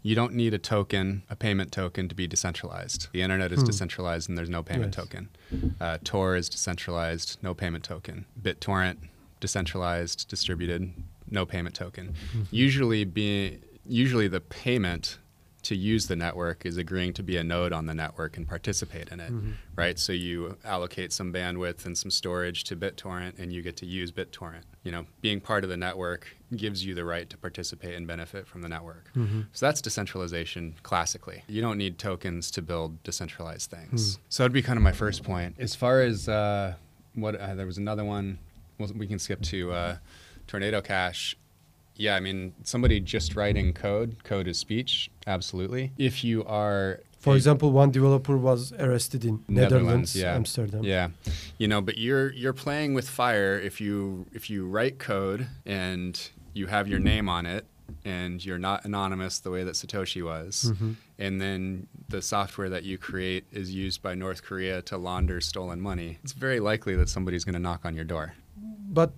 you 0.07 0.15
don't 0.15 0.35
need 0.35 0.55
a 0.55 0.59
token, 0.59 1.23
a 1.29 1.35
payment 1.35 1.73
token, 1.73 2.09
to 2.09 2.15
be 2.15 2.29
decentralized. 2.29 3.09
The 3.13 3.23
internet 3.23 3.51
is 3.51 3.61
Hmm. 3.61 3.67
decentralized, 3.67 4.29
and 4.29 4.39
there's 4.39 4.49
no 4.49 4.63
payment 4.63 4.95
Yes. 4.97 5.05
token. 5.05 5.29
Uh, 5.81 5.99
Tor 6.05 6.37
is 6.37 6.49
decentralized, 6.49 7.39
no 7.43 7.55
payment 7.55 7.83
token. 7.83 8.25
BitTorrent, 8.41 8.99
decentralized, 9.41 10.29
distributed, 10.29 10.93
no 11.29 11.45
payment 11.45 11.75
token. 11.75 12.15
Usually, 12.53 13.05
be 13.05 13.59
usually 13.85 14.29
the 14.29 14.41
payment 14.41 15.19
to 15.67 15.75
use 15.77 16.07
the 16.07 16.15
network 16.15 16.65
is 16.65 16.77
agreeing 16.77 17.13
to 17.13 17.23
be 17.25 17.37
a 17.37 17.43
node 17.43 17.73
on 17.73 17.87
the 17.87 17.95
network 17.95 18.37
and 18.37 18.47
participate 18.47 19.09
in 19.09 19.19
it, 19.19 19.33
Mhm. 19.33 19.55
right? 19.75 19.99
So 19.99 20.13
you 20.13 20.57
allocate 20.65 21.13
some 21.13 21.33
bandwidth 21.33 21.85
and 21.85 21.99
some 21.99 22.11
storage 22.13 22.63
to 22.65 22.77
BitTorrent, 22.77 23.39
and 23.41 23.53
you 23.53 23.63
get 23.63 23.77
to 23.79 23.87
use 23.87 24.13
BitTorrent. 24.13 24.63
You 24.85 24.93
know, 24.93 25.07
being 25.23 25.41
part 25.41 25.65
of 25.65 25.71
the 25.71 25.77
network 25.77 26.29
gives 26.55 26.85
you 26.85 26.95
the 26.95 27.05
right 27.05 27.29
to 27.31 27.37
participate 27.37 27.95
and 27.97 28.07
benefit 28.07 28.47
from 28.47 28.63
the 28.63 28.69
network. 28.69 29.11
Mhm. 29.17 29.47
So 29.53 29.67
that's 29.67 29.81
decentralization 29.83 30.75
classically. 30.85 31.43
You 31.49 31.61
don't 31.63 31.79
need 31.79 31.99
tokens 31.99 32.53
to 32.53 32.63
build 32.63 33.03
decentralized 33.03 33.69
things. 33.69 34.15
Hmm. 34.17 34.23
So 34.29 34.43
that'd 34.45 34.53
be 34.53 34.63
kind 34.63 34.77
of 34.77 34.85
my 34.85 34.93
first 34.93 35.25
point. 35.25 35.57
As 35.59 35.75
far 35.75 36.01
as 36.01 36.29
uh, 36.29 36.75
what 37.15 37.35
uh, 37.35 37.57
there 37.57 37.67
was 37.67 37.79
another 37.79 38.05
one, 38.05 38.39
well, 38.79 38.89
we 38.95 39.09
can 39.09 39.19
skip 39.19 39.43
to 39.43 39.73
uh, 39.73 39.97
Tornado 40.47 40.81
Cash. 40.81 41.37
Yeah, 41.97 42.15
I 42.17 42.21
mean, 42.21 42.53
somebody 42.63 43.01
just 43.01 43.37
writing 43.37 43.73
code, 43.73 44.23
code 44.25 44.47
is 44.49 44.59
speech, 44.59 45.11
absolutely. 45.27 45.93
If 45.99 46.23
you 46.25 46.45
are 46.45 47.01
For 47.21 47.35
example, 47.35 47.73
one 47.73 47.91
developer 47.91 48.37
was 48.37 48.73
arrested 48.75 49.25
in 49.25 49.43
Netherlands, 49.49 50.15
yeah. 50.15 50.35
Amsterdam. 50.35 50.85
Yeah, 50.85 51.09
you 51.59 51.67
know, 51.69 51.81
but 51.81 51.97
you're 51.99 52.33
you're 52.33 52.53
playing 52.53 52.95
with 52.95 53.09
fire 53.09 53.59
if 53.59 53.81
you 53.81 54.27
if 54.33 54.49
you 54.51 54.67
write 54.69 54.99
code 54.99 55.47
and 55.65 56.13
you 56.55 56.67
have 56.69 56.87
your 56.89 57.01
name 57.01 57.29
on 57.29 57.45
it 57.47 57.65
and 58.05 58.45
you're 58.45 58.59
not 58.71 58.85
anonymous 58.85 59.39
the 59.41 59.51
way 59.51 59.63
that 59.65 59.75
Satoshi 59.75 60.23
was, 60.25 60.73
Mhm. 60.73 60.95
and 61.19 61.41
then 61.41 61.87
the 62.09 62.21
software 62.23 62.69
that 62.71 62.85
you 62.85 62.99
create 62.99 63.45
is 63.53 63.73
used 63.75 64.03
by 64.03 64.15
North 64.15 64.43
Korea 64.43 64.83
to 64.83 64.97
launder 64.99 65.41
stolen 65.41 65.81
money. 65.81 66.19
It's 66.23 66.33
very 66.33 66.61
likely 66.61 66.95
that 66.97 67.09
somebody's 67.09 67.45
going 67.45 67.55
to 67.55 67.65
knock 67.69 67.85
on 67.85 67.95
your 67.95 68.05
door. 68.05 68.35
But 68.99 69.11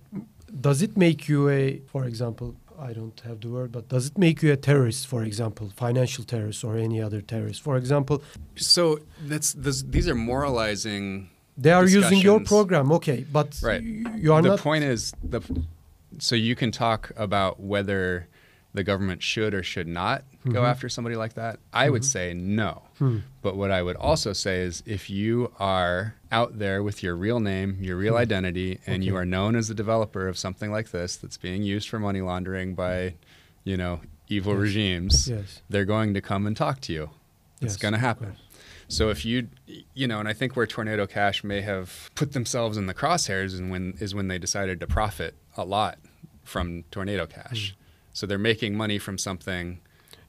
does 0.61 0.81
it 0.81 0.97
make 0.97 1.27
you 1.29 1.49
a, 1.49 1.79
for 1.91 2.05
example, 2.05 2.55
I 2.81 2.93
don't 2.93 3.19
have 3.25 3.41
the 3.41 3.49
word, 3.49 3.71
but 3.71 3.89
does 3.89 4.07
it 4.07 4.17
make 4.17 4.41
you 4.41 4.51
a 4.53 4.57
terrorist, 4.57 5.07
for 5.07 5.23
example, 5.23 5.69
financial 5.75 6.23
terrorist 6.23 6.63
or 6.63 6.77
any 6.77 7.01
other 7.01 7.21
terrorist? 7.21 7.61
For 7.61 7.75
example, 7.77 8.21
So 8.55 8.99
that's 9.27 9.53
this, 9.53 9.83
these 9.83 10.07
are 10.07 10.15
moralizing. 10.15 11.29
they 11.57 11.71
are 11.71 11.85
using 11.85 12.19
your 12.19 12.39
program, 12.39 12.91
okay, 12.93 13.25
but 13.31 13.59
Right. 13.61 13.83
you 13.83 14.33
are 14.33 14.41
the 14.41 14.49
not. 14.49 14.59
point 14.59 14.83
is 14.85 15.13
the 15.23 15.41
so 16.17 16.35
you 16.35 16.55
can 16.55 16.71
talk 16.71 17.11
about 17.17 17.59
whether 17.59 18.27
the 18.73 18.83
government 18.83 19.23
should 19.23 19.53
or 19.53 19.63
should 19.63 19.87
not 19.87 20.23
go 20.45 20.61
Mhm. 20.61 20.67
after 20.67 20.87
somebody 20.89 21.15
like 21.15 21.33
that. 21.33 21.59
I 21.73 21.89
would 21.89 22.05
say 22.05 22.33
no. 22.35 22.83
Hmm. 22.99 23.19
But 23.41 23.55
what 23.57 23.71
I 23.71 23.81
would 23.81 23.95
also 23.95 24.31
say 24.33 24.61
is 24.61 24.83
if 24.85 25.09
you 25.09 25.51
are 25.59 26.13
out 26.31 26.59
there 26.59 26.83
with 26.83 27.01
your 27.01 27.15
real 27.15 27.39
name, 27.39 27.77
your 27.81 27.97
real 27.97 28.15
identity, 28.15 28.79
and 28.85 29.03
you 29.03 29.13
Hmm. 29.13 29.17
Are 29.17 29.25
known 29.25 29.55
as 29.55 29.67
the 29.69 29.73
developer 29.73 30.27
of 30.27 30.37
something 30.37 30.71
like 30.71 30.91
this 30.91 31.15
that's 31.17 31.37
being 31.37 31.63
used 31.63 31.89
for 31.89 31.97
money 31.99 32.21
laundering 32.21 32.75
by, 32.75 33.15
you 33.63 33.75
know, 33.75 34.01
evil 34.27 34.53
Yes. 34.53 34.61
regimes, 34.61 35.27
Yes. 35.29 35.61
they're 35.69 35.85
going 35.85 36.13
to 36.13 36.21
come 36.21 36.45
and 36.45 36.55
talk 36.55 36.79
to 36.81 36.93
you. 36.93 37.09
It's 37.61 37.73
Yes, 37.73 37.77
going 37.77 37.93
to 37.95 37.99
happen. 37.99 38.35
So 38.87 39.09
if 39.09 39.25
you, 39.25 39.47
you 39.93 40.07
know, 40.07 40.19
and 40.19 40.27
I 40.27 40.33
think 40.33 40.55
where 40.55 40.65
Tornado 40.67 41.05
Cash 41.07 41.43
may 41.43 41.61
have 41.61 42.09
put 42.15 42.33
themselves 42.33 42.77
in 42.77 42.85
the 42.85 42.93
crosshairs 42.93 43.57
and 43.57 43.69
when 43.71 43.95
is 43.99 44.13
when 44.15 44.27
they 44.27 44.37
decided 44.37 44.79
to 44.79 44.87
profit 44.87 45.35
a 45.57 45.63
lot 45.65 45.97
from 46.43 46.83
Tornado 46.91 47.25
Cash. 47.27 47.75
So 48.13 48.25
they're 48.27 48.37
making 48.37 48.75
money 48.75 48.99
from 48.99 49.17
something 49.17 49.79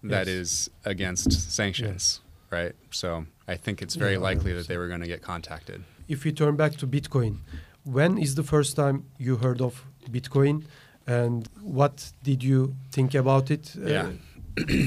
that 0.02 0.26
Yes. 0.26 0.28
is 0.28 0.70
against 0.84 1.32
sanctions, 1.52 2.20
right? 2.50 2.74
So 2.90 3.26
I 3.48 3.56
think 3.56 3.82
it's 3.82 3.96
very 3.96 4.12
Yeah, 4.14 4.18
likely 4.30 4.52
that 4.54 4.66
they 4.68 4.76
were 4.76 4.88
going 4.88 5.00
to 5.00 5.06
get 5.08 5.22
contacted. 5.22 5.82
If 6.08 6.24
we 6.24 6.32
turn 6.32 6.56
back 6.56 6.72
to 6.78 6.86
Bitcoin, 6.86 7.38
when 7.84 8.18
is 8.18 8.34
the 8.34 8.42
first 8.42 8.76
time 8.76 9.04
you 9.18 9.36
heard 9.36 9.60
of 9.60 9.84
Bitcoin, 10.10 10.64
and 11.06 11.48
what 11.62 12.12
did 12.22 12.42
you 12.42 12.74
think 12.92 13.14
about 13.14 13.50
it? 13.50 13.74
uh, 13.76 13.88
Yeah. 13.88 14.12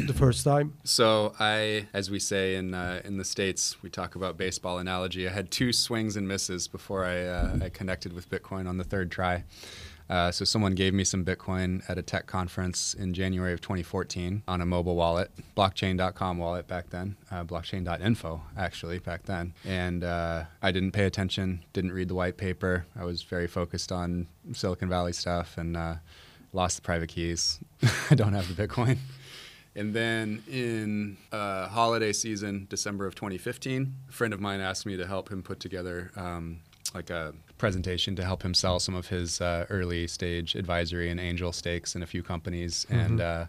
the 0.06 0.14
first 0.14 0.44
time. 0.44 0.74
So 0.84 1.34
I, 1.40 1.88
as 1.94 2.12
we 2.12 2.20
say 2.20 2.56
in 2.56 2.74
uh, 2.74 3.02
in 3.06 3.18
the 3.18 3.24
states, 3.24 3.78
we 3.82 3.90
talk 3.90 4.16
about 4.16 4.38
baseball 4.38 4.78
analogy. 4.78 5.28
I 5.28 5.32
had 5.32 5.50
two 5.52 5.72
swings 5.74 6.16
and 6.18 6.28
misses 6.28 6.68
before 6.68 7.06
I, 7.06 7.26
uh, 7.26 7.66
I 7.66 7.70
connected 7.70 8.14
with 8.14 8.30
Bitcoin 8.30 8.68
on 8.68 8.78
the 8.78 8.84
third 8.84 9.10
try. 9.10 9.44
Uh, 10.10 10.32
so 10.32 10.46
someone 10.46 10.74
gave 10.74 10.94
me 10.94 11.04
some 11.04 11.24
Bitcoin 11.24 11.82
at 11.90 11.98
a 11.98 12.02
tech 12.02 12.28
conference 12.28 12.94
in 12.94 13.14
January 13.14 13.54
of 13.54 13.62
2014 13.62 14.44
on 14.48 14.62
a 14.62 14.66
mobile 14.66 14.96
wallet, 14.96 15.32
blockchain.com 15.56 16.38
wallet 16.38 16.68
back 16.68 16.90
then, 16.90 17.16
uh, 17.32 17.44
blockchain.info 17.44 18.42
actually 18.58 19.00
back 19.00 19.24
then. 19.24 19.54
And 19.66 20.04
uh, 20.04 20.44
I 20.62 20.72
didn't 20.72 20.92
pay 20.92 21.06
attention, 21.06 21.64
didn't 21.74 21.94
read 21.94 22.10
the 22.10 22.16
white 22.16 22.38
paper. 22.38 22.86
I 22.96 23.06
was 23.06 23.24
very 23.24 23.48
focused 23.48 23.92
on 23.92 24.28
Silicon 24.52 24.90
Valley 24.90 25.14
stuff 25.14 25.58
and 25.58 25.78
uh, 25.78 25.96
lost 26.52 26.78
the 26.78 26.82
private 26.82 27.10
keys. 27.10 27.60
I 28.10 28.16
don't 28.16 28.34
have 28.34 28.54
the 28.54 28.68
Bitcoin. 28.68 28.98
And 29.76 29.94
then 29.94 30.44
in 30.48 31.18
uh, 31.32 31.68
holiday 31.68 32.14
season, 32.14 32.68
December 32.70 33.08
of 33.08 33.16
2015, 33.16 33.96
a 34.08 34.12
friend 34.12 34.34
of 34.34 34.40
mine 34.40 34.60
asked 34.60 34.86
me 34.86 34.98
to 34.98 35.08
help 35.08 35.32
him 35.32 35.42
put 35.42 35.60
together 35.60 36.12
um, 36.16 36.60
like 36.94 37.10
a 37.10 37.34
presentation 37.58 38.16
to 38.16 38.24
help 38.24 38.44
him 38.44 38.54
sell 38.54 38.80
some 38.80 38.96
of 38.96 39.08
his 39.08 39.42
uh, 39.42 39.66
early 39.70 40.08
stage 40.08 40.56
advisory 40.56 41.10
and 41.10 41.20
angel 41.20 41.52
stakes 41.52 41.96
in 41.96 42.04
a 42.04 42.06
few 42.06 42.24
companies. 42.24 42.86
And 42.90 43.22
uh, 43.22 43.46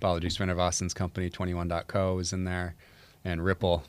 Balaji 0.00 0.26
Srinivasan's 0.26 0.94
company, 0.94 1.30
21.co, 1.30 2.14
was 2.14 2.32
in 2.32 2.44
there, 2.44 2.74
and 3.24 3.44
Ripple 3.44 3.84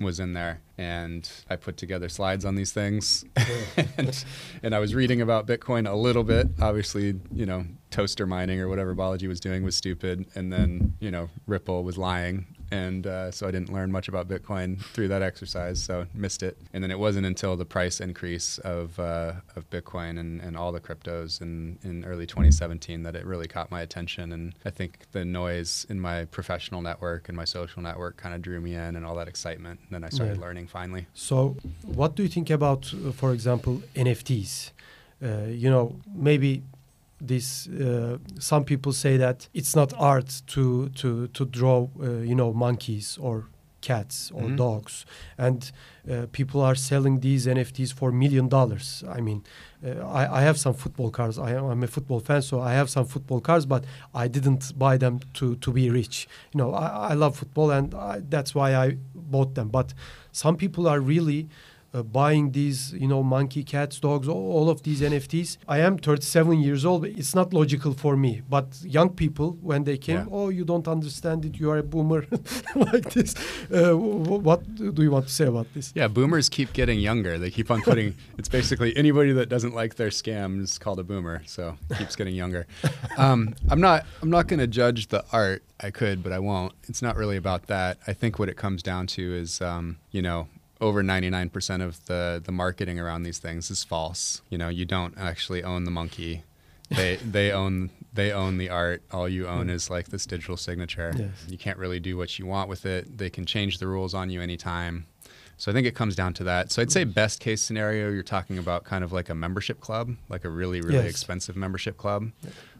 was 0.00 0.20
in 0.20 0.34
there. 0.34 0.60
And 0.78 1.28
I 1.48 1.56
put 1.56 1.76
together 1.76 2.08
slides 2.08 2.44
on 2.44 2.54
these 2.54 2.72
things. 2.72 3.24
and, 3.96 4.24
and 4.62 4.74
I 4.74 4.78
was 4.78 4.94
reading 4.94 5.20
about 5.20 5.46
Bitcoin 5.46 5.90
a 5.90 5.94
little 5.94 6.24
bit. 6.24 6.48
Obviously, 6.60 7.18
you 7.32 7.46
know, 7.46 7.64
toaster 7.90 8.26
mining 8.26 8.60
or 8.60 8.68
whatever 8.68 8.94
Balaji 8.94 9.26
was 9.28 9.40
doing 9.40 9.62
was 9.62 9.76
stupid. 9.76 10.26
And 10.34 10.52
then, 10.52 10.94
you 11.00 11.10
know, 11.10 11.30
Ripple 11.46 11.82
was 11.82 11.96
lying. 11.96 12.46
And 12.70 13.06
uh, 13.06 13.30
so 13.30 13.46
I 13.46 13.50
didn't 13.50 13.72
learn 13.72 13.92
much 13.92 14.08
about 14.08 14.28
Bitcoin 14.28 14.80
through 14.80 15.08
that 15.08 15.22
exercise, 15.22 15.80
so 15.82 16.06
missed 16.14 16.42
it. 16.42 16.58
And 16.72 16.82
then 16.82 16.90
it 16.90 16.98
wasn't 16.98 17.26
until 17.26 17.56
the 17.56 17.64
price 17.64 18.00
increase 18.00 18.58
of, 18.58 18.98
uh, 18.98 19.34
of 19.54 19.70
Bitcoin 19.70 20.18
and, 20.18 20.40
and 20.40 20.56
all 20.56 20.72
the 20.72 20.80
cryptos 20.80 21.40
in, 21.40 21.78
in 21.84 22.04
early 22.04 22.26
2017 22.26 23.02
that 23.04 23.14
it 23.14 23.24
really 23.24 23.46
caught 23.46 23.70
my 23.70 23.82
attention. 23.82 24.32
And 24.32 24.54
I 24.64 24.70
think 24.70 25.06
the 25.12 25.24
noise 25.24 25.86
in 25.88 26.00
my 26.00 26.24
professional 26.26 26.82
network 26.82 27.28
and 27.28 27.36
my 27.36 27.44
social 27.44 27.82
network 27.82 28.16
kind 28.16 28.34
of 28.34 28.42
drew 28.42 28.60
me 28.60 28.74
in 28.74 28.96
and 28.96 29.04
all 29.06 29.14
that 29.16 29.28
excitement. 29.28 29.80
And 29.82 29.90
then 29.90 30.04
I 30.04 30.08
started 30.10 30.36
Yeah. 30.38 30.42
learning 30.42 30.66
finally. 30.66 31.06
So, 31.14 31.56
what 31.82 32.16
do 32.16 32.22
you 32.22 32.28
think 32.28 32.50
about, 32.50 32.92
uh, 32.92 33.12
for 33.12 33.32
example, 33.32 33.82
NFTs? 33.94 34.70
Uh, 35.22 35.44
you 35.48 35.70
know, 35.70 35.96
maybe 36.14 36.62
this. 37.20 37.66
Uh, 37.68 38.18
some 38.38 38.64
people 38.64 38.92
say 38.92 39.16
that 39.16 39.48
it's 39.54 39.74
not 39.76 39.92
art 39.98 40.42
to 40.48 40.88
to 40.90 41.28
to 41.28 41.44
draw, 41.44 41.88
uh, 42.00 42.18
you 42.20 42.34
know, 42.34 42.52
monkeys 42.52 43.18
or 43.20 43.44
cats 43.82 44.32
or 44.34 44.48
Mhm. 44.48 44.56
dogs, 44.56 45.06
and 45.38 45.70
uh, 46.10 46.26
people 46.32 46.60
are 46.60 46.74
selling 46.74 47.20
these 47.20 47.46
NFTs 47.46 47.92
for 47.92 48.10
million 48.10 48.48
dollars. 48.48 49.04
I 49.16 49.20
mean, 49.20 49.44
uh, 49.84 50.04
I, 50.20 50.40
I 50.40 50.42
have 50.42 50.58
some 50.58 50.74
football 50.74 51.10
cards. 51.10 51.38
I 51.38 51.52
am, 51.52 51.64
I'm 51.66 51.82
a 51.84 51.86
football 51.86 52.20
fan, 52.20 52.42
so 52.42 52.60
I 52.60 52.72
have 52.72 52.88
some 52.88 53.04
football 53.06 53.40
cards, 53.40 53.64
but 53.66 53.84
I 54.14 54.28
didn't 54.28 54.72
buy 54.78 54.96
them 54.98 55.20
to 55.34 55.54
to 55.56 55.72
be 55.72 55.88
rich. 55.90 56.26
You 56.52 56.58
know, 56.58 56.74
I, 56.74 57.10
I 57.12 57.14
love 57.14 57.36
football, 57.36 57.70
and 57.70 57.94
I, 57.94 58.22
that's 58.28 58.54
why 58.54 58.74
I 58.74 58.96
bought 59.14 59.54
them. 59.54 59.68
But 59.68 59.94
some 60.32 60.56
people 60.56 60.88
are 60.88 60.98
really 61.00 61.48
uh, 61.96 62.02
buying 62.02 62.52
these, 62.52 62.92
you 62.92 63.08
know, 63.08 63.22
monkey, 63.22 63.64
cats, 63.64 63.98
dogs, 64.00 64.28
all, 64.28 64.52
all 64.52 64.68
of 64.68 64.82
these 64.82 65.00
NFTs. 65.00 65.56
I 65.66 65.78
am 65.80 65.96
37 65.98 66.60
years 66.60 66.84
old. 66.84 67.06
It's 67.06 67.34
not 67.34 67.54
logical 67.54 67.94
for 67.94 68.16
me. 68.16 68.42
But 68.48 68.66
young 68.82 69.10
people, 69.10 69.56
when 69.62 69.84
they 69.84 69.96
came, 69.96 70.16
Yeah. 70.16 70.26
oh, 70.38 70.48
you 70.50 70.64
don't 70.64 70.86
understand 70.86 71.44
it. 71.44 71.58
You 71.58 71.70
are 71.70 71.78
a 71.78 71.82
boomer, 71.82 72.26
like 72.74 73.10
this. 73.12 73.34
Uh, 73.72 73.96
what 73.96 74.60
do 74.76 75.02
you 75.02 75.10
want 75.10 75.26
to 75.28 75.32
say 75.32 75.46
about 75.46 75.66
this? 75.74 75.92
Yeah, 75.94 76.08
boomers 76.08 76.48
keep 76.48 76.72
getting 76.72 76.98
younger. 77.00 77.38
They 77.38 77.50
keep 77.50 77.70
on 77.70 77.80
putting. 77.82 78.14
it's 78.38 78.48
basically 78.48 78.96
anybody 78.96 79.32
that 79.32 79.48
doesn't 79.48 79.74
like 79.74 79.94
their 79.96 80.10
scam 80.10 80.60
is 80.62 80.78
called 80.78 80.98
a 80.98 81.04
boomer. 81.04 81.42
So 81.46 81.76
it 81.90 81.98
keeps 81.98 82.16
getting 82.16 82.34
younger. 82.34 82.66
Um, 83.16 83.54
I'm 83.70 83.80
not. 83.80 84.04
I'm 84.22 84.30
not 84.30 84.46
going 84.48 84.60
to 84.60 84.66
judge 84.66 85.08
the 85.08 85.24
art. 85.32 85.62
I 85.80 85.90
could, 85.90 86.22
but 86.22 86.32
I 86.32 86.38
won't. 86.38 86.72
It's 86.88 87.02
not 87.02 87.16
really 87.16 87.36
about 87.36 87.66
that. 87.66 87.98
I 88.06 88.12
think 88.14 88.38
what 88.38 88.48
it 88.48 88.56
comes 88.56 88.82
down 88.82 89.06
to 89.08 89.34
is, 89.34 89.60
um, 89.60 89.98
you 90.10 90.22
know, 90.22 90.48
over 90.80 91.02
99% 91.02 91.82
of 91.82 92.04
the 92.06 92.42
the 92.44 92.52
marketing 92.52 92.98
around 92.98 93.22
these 93.22 93.38
things 93.38 93.70
is 93.70 93.84
false. 93.84 94.42
You 94.50 94.58
know, 94.58 94.68
you 94.68 94.84
don't 94.84 95.16
actually 95.18 95.62
own 95.62 95.84
the 95.84 95.90
monkey. 95.90 96.42
They 96.90 97.16
they 97.24 97.52
own 97.52 97.90
they 98.12 98.32
own 98.32 98.58
the 98.58 98.68
art. 98.70 99.02
All 99.10 99.28
you 99.28 99.46
own 99.46 99.64
hmm. 99.64 99.70
is 99.70 99.90
like 99.90 100.08
this 100.08 100.26
digital 100.26 100.56
signature. 100.56 101.12
Yes. 101.16 101.30
You 101.48 101.58
can't 101.58 101.78
really 101.78 102.00
do 102.00 102.16
what 102.16 102.38
you 102.38 102.46
want 102.46 102.68
with 102.68 102.84
it. 102.86 103.18
They 103.18 103.30
can 103.30 103.46
change 103.46 103.78
the 103.78 103.86
rules 103.86 104.14
on 104.14 104.30
you 104.30 104.40
anytime. 104.40 105.06
So 105.58 105.70
I 105.70 105.74
think 105.74 105.86
it 105.86 105.94
comes 105.94 106.14
down 106.14 106.34
to 106.34 106.44
that. 106.44 106.70
So 106.70 106.82
I'd 106.82 106.92
say 106.92 107.04
hmm. 107.04 107.10
best 107.10 107.40
case 107.40 107.62
scenario, 107.62 108.10
you're 108.10 108.22
talking 108.22 108.58
about 108.58 108.84
kind 108.84 109.02
of 109.02 109.12
like 109.12 109.30
a 109.30 109.34
membership 109.34 109.80
club, 109.80 110.14
like 110.28 110.44
a 110.44 110.50
really 110.50 110.80
really 110.80 111.04
Yes. 111.04 111.10
expensive 111.10 111.56
membership 111.56 111.96
club, 111.96 112.30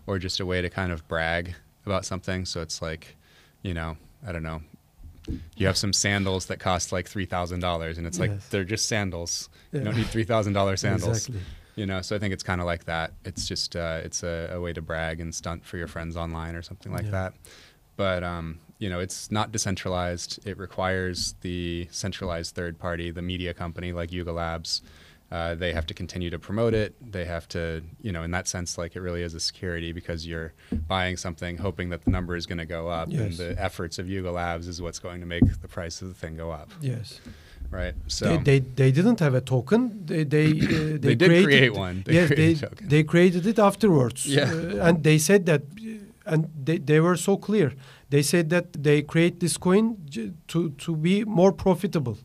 or 0.07 0.19
just 0.19 0.41
a 0.41 0.47
way 0.47 0.61
to 0.61 0.69
kind 0.69 0.93
of 0.93 1.07
brag 1.09 1.55
about 1.87 2.05
something. 2.05 2.45
So 2.45 2.61
it's 2.61 2.83
like, 2.83 3.17
you 3.63 3.73
know, 3.73 3.97
I 4.27 4.33
don't 4.33 4.43
know. 4.43 4.61
You 5.57 5.67
have 5.67 5.77
some 5.77 5.93
sandals 5.93 6.47
that 6.47 6.59
cost 6.59 6.93
like 6.93 7.09
three 7.09 7.27
thousand 7.27 7.61
dollars, 7.61 7.99
and 7.99 8.07
it's 8.07 8.19
like 8.19 8.31
Yes. 8.31 8.49
they're 8.49 8.65
just 8.65 8.89
sandals. 8.89 9.49
Yeah. 9.73 9.81
You 9.81 9.85
don't 9.87 9.97
need 9.97 10.07
three 10.07 10.25
thousand 10.25 10.53
dollars 10.53 10.81
sandals. 10.87 11.29
Exactly. 11.29 11.41
You 11.77 11.85
know, 11.87 12.01
so 12.01 12.17
I 12.17 12.19
think 12.19 12.33
it's 12.33 12.43
kind 12.43 12.61
of 12.61 12.67
like 12.67 12.85
that. 12.85 13.13
It's 13.25 13.47
just 13.47 13.77
uh, 13.77 14.01
it's 14.03 14.23
a, 14.23 14.51
a 14.55 14.61
way 14.61 14.73
to 14.73 14.81
brag 14.81 15.21
and 15.21 15.35
stunt 15.35 15.65
for 15.65 15.77
your 15.77 15.89
friends 15.89 16.17
online 16.17 16.55
or 16.55 16.63
something 16.63 16.91
like 16.93 17.05
Yeah. 17.05 17.11
that. 17.11 17.35
But 17.97 18.25
um, 18.25 18.61
you 18.79 18.89
know, 18.89 19.01
it's 19.01 19.31
not 19.31 19.53
decentralized. 19.53 20.47
It 20.47 20.59
requires 20.59 21.35
the 21.43 21.89
centralized 21.91 22.55
third 22.55 22.79
party, 22.79 23.11
the 23.11 23.23
media 23.23 23.53
company 23.55 23.93
like 23.93 24.13
Yuga 24.13 24.33
Labs. 24.33 24.83
Uh, 25.31 25.57
they 25.57 25.73
have 25.73 25.87
to 25.87 25.95
continue 25.95 26.31
to 26.31 26.39
promote 26.39 26.73
it. 26.73 26.95
They 27.13 27.25
have 27.25 27.49
to, 27.49 27.83
you 28.01 28.13
know, 28.13 28.23
in 28.23 28.31
that 28.31 28.47
sense, 28.47 28.79
like 28.79 28.95
it 28.95 29.01
really 29.01 29.23
is 29.23 29.35
a 29.35 29.41
security 29.41 29.91
because 29.93 30.25
you're 30.27 30.53
buying 30.87 31.17
something 31.17 31.57
hoping 31.59 31.89
that 31.91 32.05
the 32.05 32.11
number 32.13 32.37
is 32.37 32.47
going 32.47 32.59
to 32.59 32.65
go 32.79 32.89
up, 32.89 33.09
and 33.09 33.33
the 33.33 33.57
efforts 33.61 33.99
of 33.99 34.09
Yuga 34.09 34.31
Labs 34.31 34.69
is 34.69 34.81
what's 34.81 35.01
going 35.01 35.21
to 35.21 35.27
make 35.27 35.45
the 35.61 35.69
price 35.69 36.01
of 36.03 36.09
the 36.09 36.15
thing 36.15 36.37
go 36.37 36.53
up, 36.53 36.71
Yes. 36.81 37.21
right? 37.73 37.95
So 38.07 38.25
they, 38.37 38.39
they 38.39 38.59
they 38.61 38.93
didn't 38.93 39.19
have 39.19 39.35
a 39.35 39.41
token. 39.41 40.07
They 40.07 40.23
they 40.25 40.47
uh, 40.47 40.57
they, 40.71 40.97
They 40.99 41.15
did 41.17 41.29
created, 41.29 41.45
create 41.45 41.75
one. 41.75 42.03
They 42.07 42.15
yes, 42.15 42.29
created 42.29 42.57
they 42.61 42.67
a 42.67 42.69
token. 42.71 42.89
they 42.89 43.03
created 43.03 43.47
it 43.47 43.59
afterwards. 43.59 44.27
Yeah. 44.27 44.45
Uh, 44.45 44.87
and 44.89 45.03
they 45.03 45.19
said 45.19 45.45
that, 45.47 45.63
uh, 45.63 46.33
and 46.33 46.41
they 46.67 46.79
they 46.79 47.01
were 47.01 47.17
so 47.17 47.37
clear. 47.37 47.73
they 48.11 48.23
said 48.23 48.51
that 48.51 48.67
they 48.85 49.03
create 49.03 49.41
this 49.41 49.57
coin 49.59 49.97
to 50.51 50.71
to 50.85 50.95
be 50.97 51.25
more 51.25 51.53
profitable. 51.53 52.17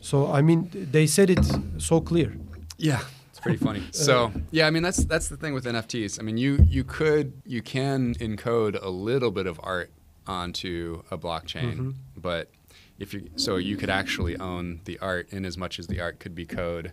So 0.00 0.16
I 0.38 0.40
mean, 0.42 0.70
they 0.92 1.06
said 1.06 1.28
it 1.30 1.44
so 1.78 2.00
clear. 2.00 2.30
Yeah, 2.78 3.00
it's 3.30 3.40
pretty 3.40 3.58
funny. 3.58 3.82
so 3.90 4.32
yeah, 4.50 4.66
I 4.66 4.70
mean 4.70 4.82
that's 4.82 5.04
that's 5.04 5.28
the 5.28 5.36
thing 5.36 5.54
with 5.54 5.64
NFTs. 5.64 6.18
I 6.20 6.22
mean 6.22 6.36
you 6.38 6.58
you 6.68 6.84
could 6.84 7.32
you 7.44 7.62
can 7.62 8.14
encode 8.16 8.80
a 8.82 8.88
little 8.90 9.30
bit 9.30 9.46
of 9.46 9.58
art 9.62 9.90
onto 10.26 11.02
a 11.10 11.16
blockchain, 11.18 11.76
Mhm. 11.76 11.94
but 12.16 12.50
if 12.98 13.14
you 13.14 13.30
so 13.36 13.56
you 13.56 13.76
could 13.76 13.90
actually 13.90 14.36
own 14.38 14.80
the 14.84 14.98
art 14.98 15.28
in 15.30 15.44
as 15.44 15.56
much 15.56 15.78
as 15.78 15.86
the 15.86 16.00
art 16.00 16.18
could 16.18 16.34
be 16.34 16.44
code 16.46 16.92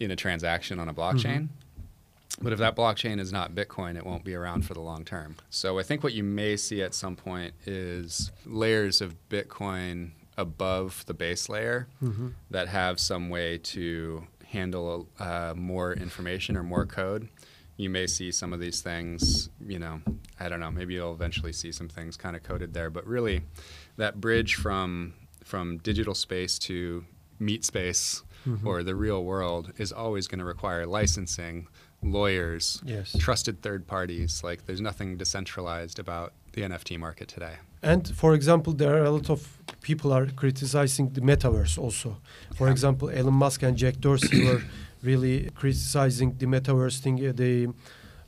in 0.00 0.10
a 0.10 0.16
transaction 0.16 0.78
on 0.78 0.88
a 0.88 0.94
blockchain. 0.94 1.48
But 2.40 2.52
if 2.52 2.58
that 2.60 2.76
blockchain 2.76 3.18
is 3.18 3.32
not 3.32 3.52
Bitcoin, 3.54 3.96
it 3.96 4.06
won't 4.06 4.22
be 4.22 4.34
around 4.34 4.64
for 4.64 4.72
the 4.74 4.80
long 4.80 5.04
term. 5.04 5.34
So 5.50 5.78
I 5.80 5.82
think 5.82 6.04
what 6.04 6.12
you 6.12 6.22
may 6.22 6.56
see 6.56 6.80
at 6.82 6.94
some 6.94 7.16
point 7.16 7.52
is 7.66 8.30
layers 8.46 9.00
of 9.00 9.16
Bitcoin 9.28 10.10
above 10.36 11.04
the 11.06 11.14
base 11.14 11.48
layer 11.48 11.88
Mhm. 12.00 12.34
that 12.50 12.68
have 12.68 13.00
some 13.00 13.28
way 13.28 13.58
to 13.58 14.24
handle 14.48 15.08
uh, 15.18 15.54
more 15.56 15.92
information 15.92 16.56
or 16.56 16.62
more 16.62 16.86
code. 16.86 17.28
You 17.76 17.90
may 17.90 18.06
see 18.06 18.32
some 18.32 18.52
of 18.52 18.60
these 18.60 18.80
things, 18.80 19.50
you 19.64 19.78
know, 19.78 20.00
I 20.40 20.48
don't 20.48 20.58
know, 20.60 20.70
maybe 20.70 20.94
you'll 20.94 21.12
eventually 21.14 21.52
see 21.52 21.70
some 21.70 21.88
things 21.88 22.16
kind 22.16 22.34
of 22.34 22.42
coded 22.42 22.74
there, 22.74 22.90
but 22.90 23.06
really 23.06 23.42
that 23.96 24.20
bridge 24.20 24.54
from 24.56 25.14
from 25.44 25.78
digital 25.78 26.14
space 26.14 26.58
to 26.58 27.04
meat 27.38 27.64
space 27.64 28.22
Mhm. 28.46 28.64
or 28.66 28.82
the 28.82 28.94
real 28.94 29.24
world 29.24 29.72
is 29.78 29.92
always 29.92 30.28
going 30.28 30.38
to 30.40 30.44
require 30.44 30.86
licensing, 30.86 31.66
lawyers, 32.02 32.82
Yes. 32.84 33.16
trusted 33.18 33.62
third 33.62 33.86
parties. 33.86 34.42
Like 34.44 34.66
there's 34.66 34.80
nothing 34.80 35.16
decentralized 35.16 35.98
about 35.98 36.32
the 36.52 36.62
NFT 36.62 36.98
market 36.98 37.28
today. 37.28 37.56
And 37.82 38.08
for 38.16 38.34
example, 38.34 38.72
there 38.72 38.94
are 38.96 39.04
a 39.04 39.10
lot 39.10 39.30
of 39.30 39.40
people 39.82 40.12
are 40.12 40.26
criticizing 40.26 41.10
the 41.12 41.20
metaverse 41.20 41.78
also. 41.78 42.16
For 42.56 42.66
Yeah. 42.66 42.72
example, 42.72 43.08
Elon 43.10 43.34
Musk 43.34 43.62
and 43.62 43.76
Jack 43.76 44.00
Dorsey 44.00 44.44
were 44.48 44.62
really 45.02 45.50
criticizing 45.54 46.34
the 46.38 46.46
metaverse 46.46 46.98
thing. 47.00 47.16
uh, 47.26 47.32
The 47.32 47.68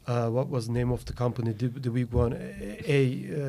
uh, 0.06 0.28
what 0.28 0.48
was 0.48 0.66
the 0.66 0.72
name 0.72 0.90
of 0.90 1.04
the 1.04 1.12
company? 1.12 1.52
The, 1.52 1.68
the 1.68 1.90
big 1.90 2.12
one, 2.12 2.32
a 2.98 3.02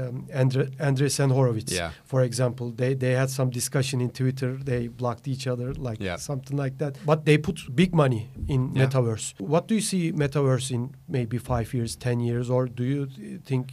um, 0.09 0.27
Andre, 0.35 0.65
Andreessen 0.79 1.31
Horowitz. 1.31 1.71
Yeah. 1.73 1.91
For 2.03 2.21
example, 2.23 2.71
they 2.75 2.93
they 2.95 3.13
had 3.15 3.29
some 3.29 3.49
discussion 3.49 4.01
in 4.01 4.09
Twitter. 4.11 4.57
They 4.63 4.87
blocked 4.87 5.27
each 5.27 5.47
other, 5.47 5.73
like 5.73 5.99
Yeah. 6.03 6.17
something 6.17 6.57
like 6.63 6.77
that. 6.77 6.97
But 7.05 7.25
they 7.25 7.37
put 7.37 7.57
big 7.75 7.93
money 7.95 8.29
in 8.47 8.61
Yeah. 8.75 8.85
metaverse. 8.85 9.33
What 9.39 9.67
do 9.67 9.73
you 9.75 9.81
see 9.81 10.11
metaverse 10.11 10.71
in 10.75 10.89
maybe 11.07 11.37
five 11.39 11.73
years, 11.73 11.95
ten 11.95 12.19
years, 12.19 12.49
or 12.49 12.67
do 12.67 12.83
you 12.83 13.07
think 13.45 13.65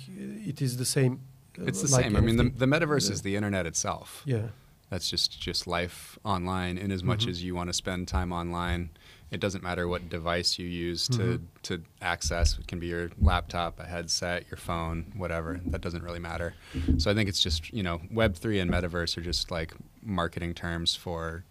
it 0.47 0.63
is 0.63 0.77
the 0.77 0.85
same? 0.85 1.19
It's 1.67 1.83
the 1.83 1.89
like 1.91 2.05
same. 2.05 2.17
I 2.17 2.21
mean, 2.21 2.37
the, 2.37 2.45
the 2.51 2.67
metaverse 2.67 3.09
Yeah. 3.09 3.13
is 3.15 3.23
the 3.23 3.37
internet 3.37 3.67
itself. 3.67 4.23
Yeah. 4.25 4.49
That's 4.91 5.09
just 5.11 5.39
just 5.41 5.67
life 5.67 6.19
online. 6.25 6.79
In 6.79 6.91
as 6.91 7.03
much 7.05 7.27
Mhm. 7.27 7.31
as 7.31 7.43
you 7.45 7.55
want 7.55 7.69
to 7.69 7.75
spend 7.75 8.09
time 8.09 8.33
online, 8.33 8.89
it 9.31 9.39
doesn't 9.39 9.63
matter 9.63 9.87
what 9.87 10.09
device 10.09 10.59
you 10.59 10.67
use 10.67 11.07
to 11.09 11.19
Mhm. 11.19 11.41
to 11.65 11.83
access. 12.01 12.59
It 12.59 12.67
can 12.67 12.79
be 12.81 12.87
your 12.87 13.11
laptop, 13.21 13.79
a 13.81 13.85
headset, 13.85 14.47
your 14.51 14.57
phone, 14.57 15.13
whatever. 15.15 15.61
That 15.67 15.83
doesn't 15.83 16.03
really 16.03 16.21
matter. 16.21 16.55
So 16.97 17.11
I 17.11 17.15
think 17.15 17.29
it's 17.29 17.43
just 17.43 17.71
you 17.73 17.83
know 17.83 18.01
Web 18.11 18.35
three 18.35 18.61
and 18.61 18.71
metaverse 18.71 19.19
are 19.19 19.27
just 19.33 19.51
like 19.51 19.75
marketing 20.03 20.55
terms 20.55 20.95
for 20.97 21.45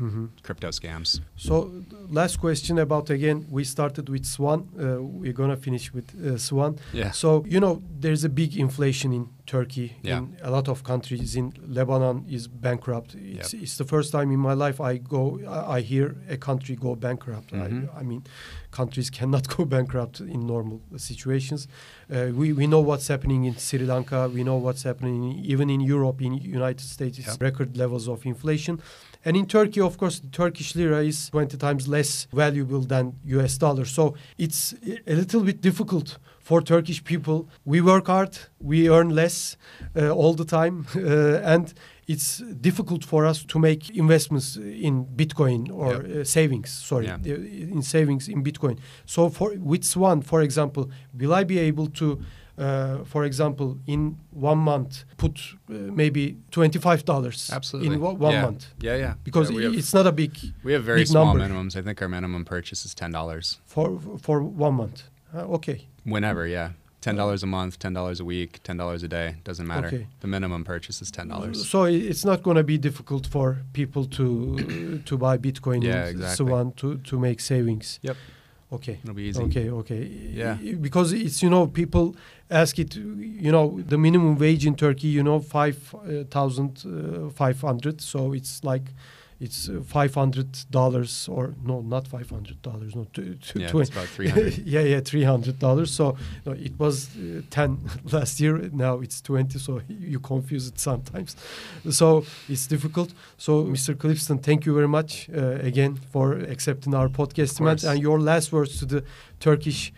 Mhm. 0.00 0.30
crypto 0.42 0.70
scams. 0.70 1.20
So 1.36 1.70
last 2.10 2.40
question 2.40 2.78
about 2.78 3.10
again 3.10 3.46
we 3.48 3.62
started 3.62 4.08
with 4.08 4.24
Swan. 4.24 4.60
Uh, 4.76 5.00
we're 5.20 5.34
gonna 5.34 5.56
finish 5.56 5.92
with 5.94 6.08
uh, 6.26 6.36
Swan. 6.38 6.78
Yeah. 6.92 7.12
So 7.12 7.44
you 7.46 7.60
know 7.60 7.80
there's 8.00 8.24
a 8.24 8.28
big 8.28 8.56
inflation 8.56 9.12
in 9.12 9.28
Turkey. 9.46 9.96
Yeah. 10.02 10.18
In 10.18 10.36
a 10.42 10.50
lot 10.50 10.68
of 10.68 10.82
countries. 10.84 11.34
In 11.36 11.52
Lebanon 11.66 12.24
is 12.28 12.46
bankrupt. 12.48 13.14
It's, 13.14 13.52
Yep. 13.52 13.62
it's 13.62 13.76
the 13.76 13.84
first 13.84 14.12
time 14.12 14.30
in 14.30 14.38
my 14.40 14.54
life 14.54 14.80
I 14.80 14.98
go. 14.98 15.40
I, 15.46 15.76
I 15.76 15.80
hear 15.80 16.16
a 16.28 16.36
country 16.36 16.76
go 16.76 16.94
bankrupt. 16.94 17.52
Mhm. 17.52 17.88
I, 17.94 18.00
I 18.00 18.02
mean, 18.02 18.22
countries 18.70 19.10
cannot 19.18 19.48
go 19.56 19.64
bankrupt 19.64 20.20
in 20.20 20.46
normal 20.46 20.80
situations. 20.96 21.66
Uh, 22.10 22.28
we 22.34 22.52
we 22.52 22.66
know 22.66 22.80
what's 22.80 23.08
happening 23.08 23.44
in 23.44 23.54
Sri 23.56 23.80
Lanka. 23.80 24.28
We 24.28 24.42
know 24.44 24.56
what's 24.56 24.82
happening 24.84 25.38
even 25.52 25.68
in 25.70 25.80
Europe, 25.80 26.20
in 26.22 26.34
United 26.34 26.80
States. 26.86 27.18
Yep. 27.18 27.42
record 27.42 27.76
levels 27.76 28.08
of 28.08 28.24
inflation. 28.26 28.80
And 29.24 29.36
in 29.36 29.46
Turkey, 29.46 29.80
of 29.80 29.96
course, 29.98 30.18
the 30.20 30.28
Turkish 30.28 30.74
lira 30.74 31.00
is 31.04 31.30
20 31.30 31.56
times 31.56 31.86
less 31.86 32.26
valuable 32.32 32.80
than 32.80 33.14
US 33.26 33.56
dollar. 33.58 33.84
So 33.84 34.14
it's 34.36 34.74
a 35.06 35.14
little 35.14 35.42
bit 35.42 35.60
difficult 35.60 36.18
for 36.42 36.60
Turkish 36.62 37.02
people. 37.04 37.48
We 37.64 37.80
work 37.80 38.06
hard, 38.06 38.38
we 38.58 38.88
earn 38.90 39.10
less 39.14 39.56
uh, 39.96 40.10
all 40.10 40.34
the 40.34 40.44
time, 40.44 40.86
uh, 40.96 41.54
and 41.54 41.72
it's 42.08 42.38
difficult 42.60 43.04
for 43.04 43.24
us 43.26 43.44
to 43.44 43.58
make 43.58 43.90
investments 43.96 44.56
in 44.56 45.04
Bitcoin 45.16 45.70
or 45.70 45.92
Yep. 45.92 46.16
uh, 46.16 46.24
savings. 46.24 46.70
Sorry, 46.70 47.06
Yeah. 47.06 47.18
uh, 47.26 47.74
in 47.74 47.82
savings 47.82 48.28
in 48.28 48.42
Bitcoin. 48.42 48.78
So 49.06 49.28
for 49.30 49.54
with 49.58 49.84
Swan, 49.84 50.22
for 50.22 50.42
example, 50.42 50.90
will 51.20 51.32
I 51.40 51.44
be 51.44 51.58
able 51.68 51.86
to 52.00 52.18
uh, 52.58 53.02
for 53.04 53.24
example, 53.24 53.78
in 53.86 54.18
one 54.30 54.58
month, 54.58 55.04
put 55.16 55.38
uh, 55.70 55.74
maybe 55.94 56.36
twenty-five 56.50 57.02
dollars 57.04 57.50
Absolutely. 57.50 57.94
in 57.94 58.00
one, 58.00 58.18
one 58.18 58.32
yeah. 58.34 58.42
month 58.44 58.66
Yeah, 58.80 58.96
yeah. 58.98 59.14
because 59.24 59.50
Yeah, 59.50 59.62
have, 59.62 59.74
it's 59.78 59.94
not 59.94 60.06
a 60.06 60.12
big 60.12 60.32
we 60.62 60.72
have 60.74 60.84
very 60.84 61.06
small 61.06 61.24
number. 61.34 61.44
minimums. 61.48 61.76
I 61.76 61.82
think 61.82 62.02
our 62.02 62.08
minimum 62.08 62.44
purchase 62.44 62.84
is 62.84 62.94
ten 62.94 63.10
dollars. 63.12 63.58
for 63.64 63.98
for 64.20 64.42
one 64.42 64.74
month. 64.74 65.02
Uh, 65.34 65.54
okay, 65.56 65.86
Whenever, 66.04 66.46
yeah. 66.46 66.70
Ten 67.00 67.16
dollars 67.16 67.42
a 67.42 67.46
month, 67.46 67.80
ten 67.80 67.94
dollars 67.94 68.20
a 68.20 68.24
week, 68.24 68.60
ten 68.62 68.76
dollars 68.76 69.02
a 69.02 69.08
day. 69.08 69.34
Doesn't 69.42 69.66
matter. 69.66 69.88
Okay. 69.88 70.06
The 70.20 70.28
minimum 70.28 70.62
purchase 70.64 71.02
is 71.02 71.10
ten 71.10 71.26
dollars. 71.28 71.68
so 71.68 71.82
it's 71.84 72.24
not 72.24 72.44
going 72.44 72.56
to 72.56 72.62
be 72.62 72.78
difficult 72.78 73.26
for 73.26 73.56
people 73.72 74.04
to 74.04 75.00
to 75.04 75.18
buy 75.18 75.36
Bitcoin 75.36 75.82
Yeah, 75.82 76.02
and 76.06 76.10
exactly. 76.10 76.46
so 76.46 76.54
on 76.54 76.72
to 76.74 76.98
to 76.98 77.18
make 77.18 77.40
savings. 77.40 77.98
Yep. 78.02 78.16
Okay. 78.72 78.98
It'll 79.02 79.14
be 79.14 79.24
easy. 79.24 79.42
Okay, 79.42 79.68
okay. 79.70 80.04
Yeah. 80.32 80.54
Because 80.80 81.12
it's 81.12 81.42
you 81.42 81.50
know 81.50 81.66
people 81.66 82.14
ask 82.48 82.78
it. 82.78 82.94
You 82.94 83.50
know 83.50 83.80
the 83.84 83.98
minimum 83.98 84.38
wage 84.38 84.64
in 84.64 84.76
Turkey. 84.76 85.08
You 85.08 85.24
know 85.24 85.40
five 85.40 85.76
thousand 86.30 86.78
five 87.34 87.60
hundred. 87.60 88.00
So 88.00 88.32
it's 88.32 88.62
like 88.62 88.86
it's 89.42 89.68
five 89.86 90.14
hundred 90.14 90.50
dollars 90.70 91.28
or 91.28 91.54
no, 91.64 91.80
not 91.80 92.06
five 92.06 92.30
hundred 92.30 92.62
dollars. 92.62 92.94
No, 92.94 93.04
two, 93.12 93.34
two, 93.34 93.60
Yeah, 93.60 93.76
it's 93.76 93.90
about 93.90 94.06
three 94.16 94.28
hundred. 94.28 94.58
yeah, 94.74 94.80
yeah, 94.92 95.00
three 95.00 95.24
hundred 95.24 95.58
dollars. 95.58 95.90
So 95.90 96.16
no, 96.46 96.52
it 96.52 96.78
was 96.78 96.94
uh, 97.16 97.42
ten 97.50 97.78
last 98.12 98.40
year. 98.40 98.70
Now 98.72 99.00
it's 99.00 99.20
twenty. 99.20 99.58
So 99.58 99.80
you 99.88 100.20
confuse 100.20 100.68
it 100.68 100.78
sometimes. 100.78 101.36
So 101.90 102.24
it's 102.48 102.66
difficult. 102.68 103.14
So 103.36 103.64
Mr. 103.64 103.94
Klippsten, 103.94 104.40
thank 104.42 104.64
you 104.66 104.74
very 104.74 104.88
much 104.88 105.28
uh, 105.30 105.58
again 105.70 105.96
for 106.12 106.34
accepting 106.54 106.94
our 106.94 107.08
podcast 107.08 107.56
demand 107.56 107.82
and 107.84 108.00
your 108.00 108.20
last 108.20 108.52
words 108.52 108.78
to 108.78 108.86
the 108.86 109.04
Turkish 109.40 109.92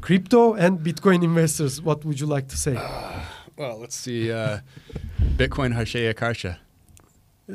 crypto 0.00 0.54
and 0.54 0.80
Bitcoin 0.80 1.22
investors. 1.22 1.80
What 1.80 2.04
would 2.04 2.18
you 2.20 2.26
like 2.26 2.48
to 2.48 2.56
say? 2.56 2.76
Well, 3.58 3.80
let's 3.80 3.96
see. 3.96 4.32
Uh, 4.32 4.60
Bitcoin 5.38 5.84
şeye 5.84 6.14
karşı. 6.14 6.67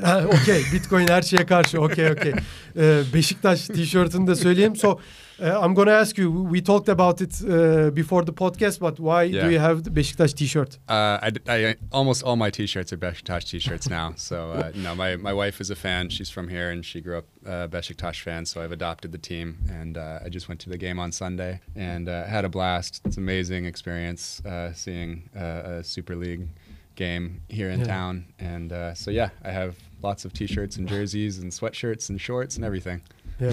Ha, 0.02 0.24
okay, 0.28 0.62
Bitcoin 0.74 1.08
her 1.08 1.22
şeye 1.22 1.46
karşı. 1.46 1.82
Okay, 1.82 2.12
okay. 2.12 2.34
Ee, 2.78 3.02
Beşiktaş 3.14 3.68
tişörtünü 3.68 4.28
de 4.28 4.36
söyleyeyim. 4.36 4.76
So 4.76 4.92
uh, 5.40 5.46
I'm 5.66 5.74
gonna 5.76 5.98
ask 5.98 6.18
you. 6.18 6.54
We 6.54 6.64
talked 6.64 6.88
about 7.00 7.22
it 7.22 7.42
uh, 7.44 7.96
before 7.96 8.26
the 8.26 8.32
podcast, 8.34 8.82
but 8.82 8.98
why 8.98 9.36
Yeah. 9.36 9.46
do 9.46 9.52
you 9.52 9.62
have 9.62 9.84
the 9.84 9.96
Beşiktaş 9.96 10.34
t-shirt? 10.34 10.80
Uh, 10.90 10.94
I, 10.94 11.32
I- 11.70 11.76
almost 11.92 12.24
all 12.24 12.36
my 12.36 12.52
T-shirts 12.52 12.94
are 12.94 13.02
Besiktas 13.02 13.46
T-shirts 13.52 13.90
now. 13.90 14.14
So 14.18 14.36
uh, 14.36 14.72
no, 14.84 14.96
my 14.96 15.16
my 15.18 15.34
wife 15.46 15.62
is 15.64 15.72
a 15.72 15.76
fan. 15.76 16.10
She's 16.10 16.32
from 16.32 16.48
here, 16.50 16.72
and 16.74 16.86
she 16.86 17.02
grew 17.02 17.18
up 17.18 17.26
uh, 17.46 17.52
Besiktas 17.52 18.20
fan. 18.22 18.46
So 18.46 18.62
I've 18.64 18.74
adopted 18.74 19.12
the 19.12 19.18
team, 19.36 19.56
and 19.82 19.98
uh, 19.98 20.26
I 20.26 20.30
just 20.30 20.48
went 20.50 20.60
to 20.64 20.70
the 20.70 20.78
game 20.78 21.00
on 21.04 21.12
Sunday 21.12 21.60
and 21.76 22.08
uh, 22.08 22.14
had 22.28 22.46
a 22.46 22.50
blast. 22.50 23.02
It's 23.06 23.18
an 23.18 23.24
amazing 23.24 23.66
experience 23.66 24.42
uh, 24.46 24.74
seeing 24.74 25.30
uh, 25.36 25.80
a 25.80 25.84
Super 25.84 26.16
League 26.16 26.48
game 26.96 27.42
here 27.50 27.70
in 27.70 27.80
Yeah. 27.80 27.86
town. 27.88 28.26
And 28.40 28.72
uh, 28.72 28.94
so 28.94 29.12
yeah, 29.12 29.30
I 29.44 29.52
have 29.52 29.76
lots 30.02 30.26
of 30.26 30.34
T-shirts 30.34 30.78
and 30.78 30.88
jerseys 30.88 31.40
and 31.40 31.52
sweatshirts 31.52 32.10
and 32.10 32.20
shorts 32.20 32.56
and 32.58 32.66
everything. 32.66 33.02
Yeah. 33.40 33.52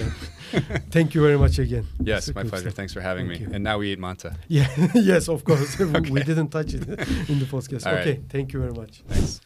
Thank 0.91 1.15
you 1.15 1.21
very 1.21 1.37
much 1.37 1.57
again. 1.59 1.87
Yes, 1.99 2.33
my 2.35 2.43
pleasure. 2.43 2.69
Klippsten. 2.69 2.73
Thanks 2.73 2.93
for 2.93 3.01
having 3.01 3.27
Thank 3.27 3.39
me. 3.41 3.47
you. 3.47 3.53
And 3.53 3.63
now 3.63 3.77
we 3.79 3.91
eat 3.91 3.99
manta. 3.99 4.35
Yeah, 4.47 4.67
yes, 4.95 5.27
of 5.27 5.43
course. 5.43 5.77
we 5.79 6.21
didn't 6.23 6.49
touch 6.49 6.73
it 6.73 6.83
in 7.29 7.39
the 7.39 7.45
podcast. 7.45 7.85
All 7.87 7.93
okay, 7.93 8.11
right. 8.11 8.21
thank 8.29 8.53
you 8.53 8.59
very 8.59 8.73
much. 8.73 9.01
Thanks. 9.07 9.39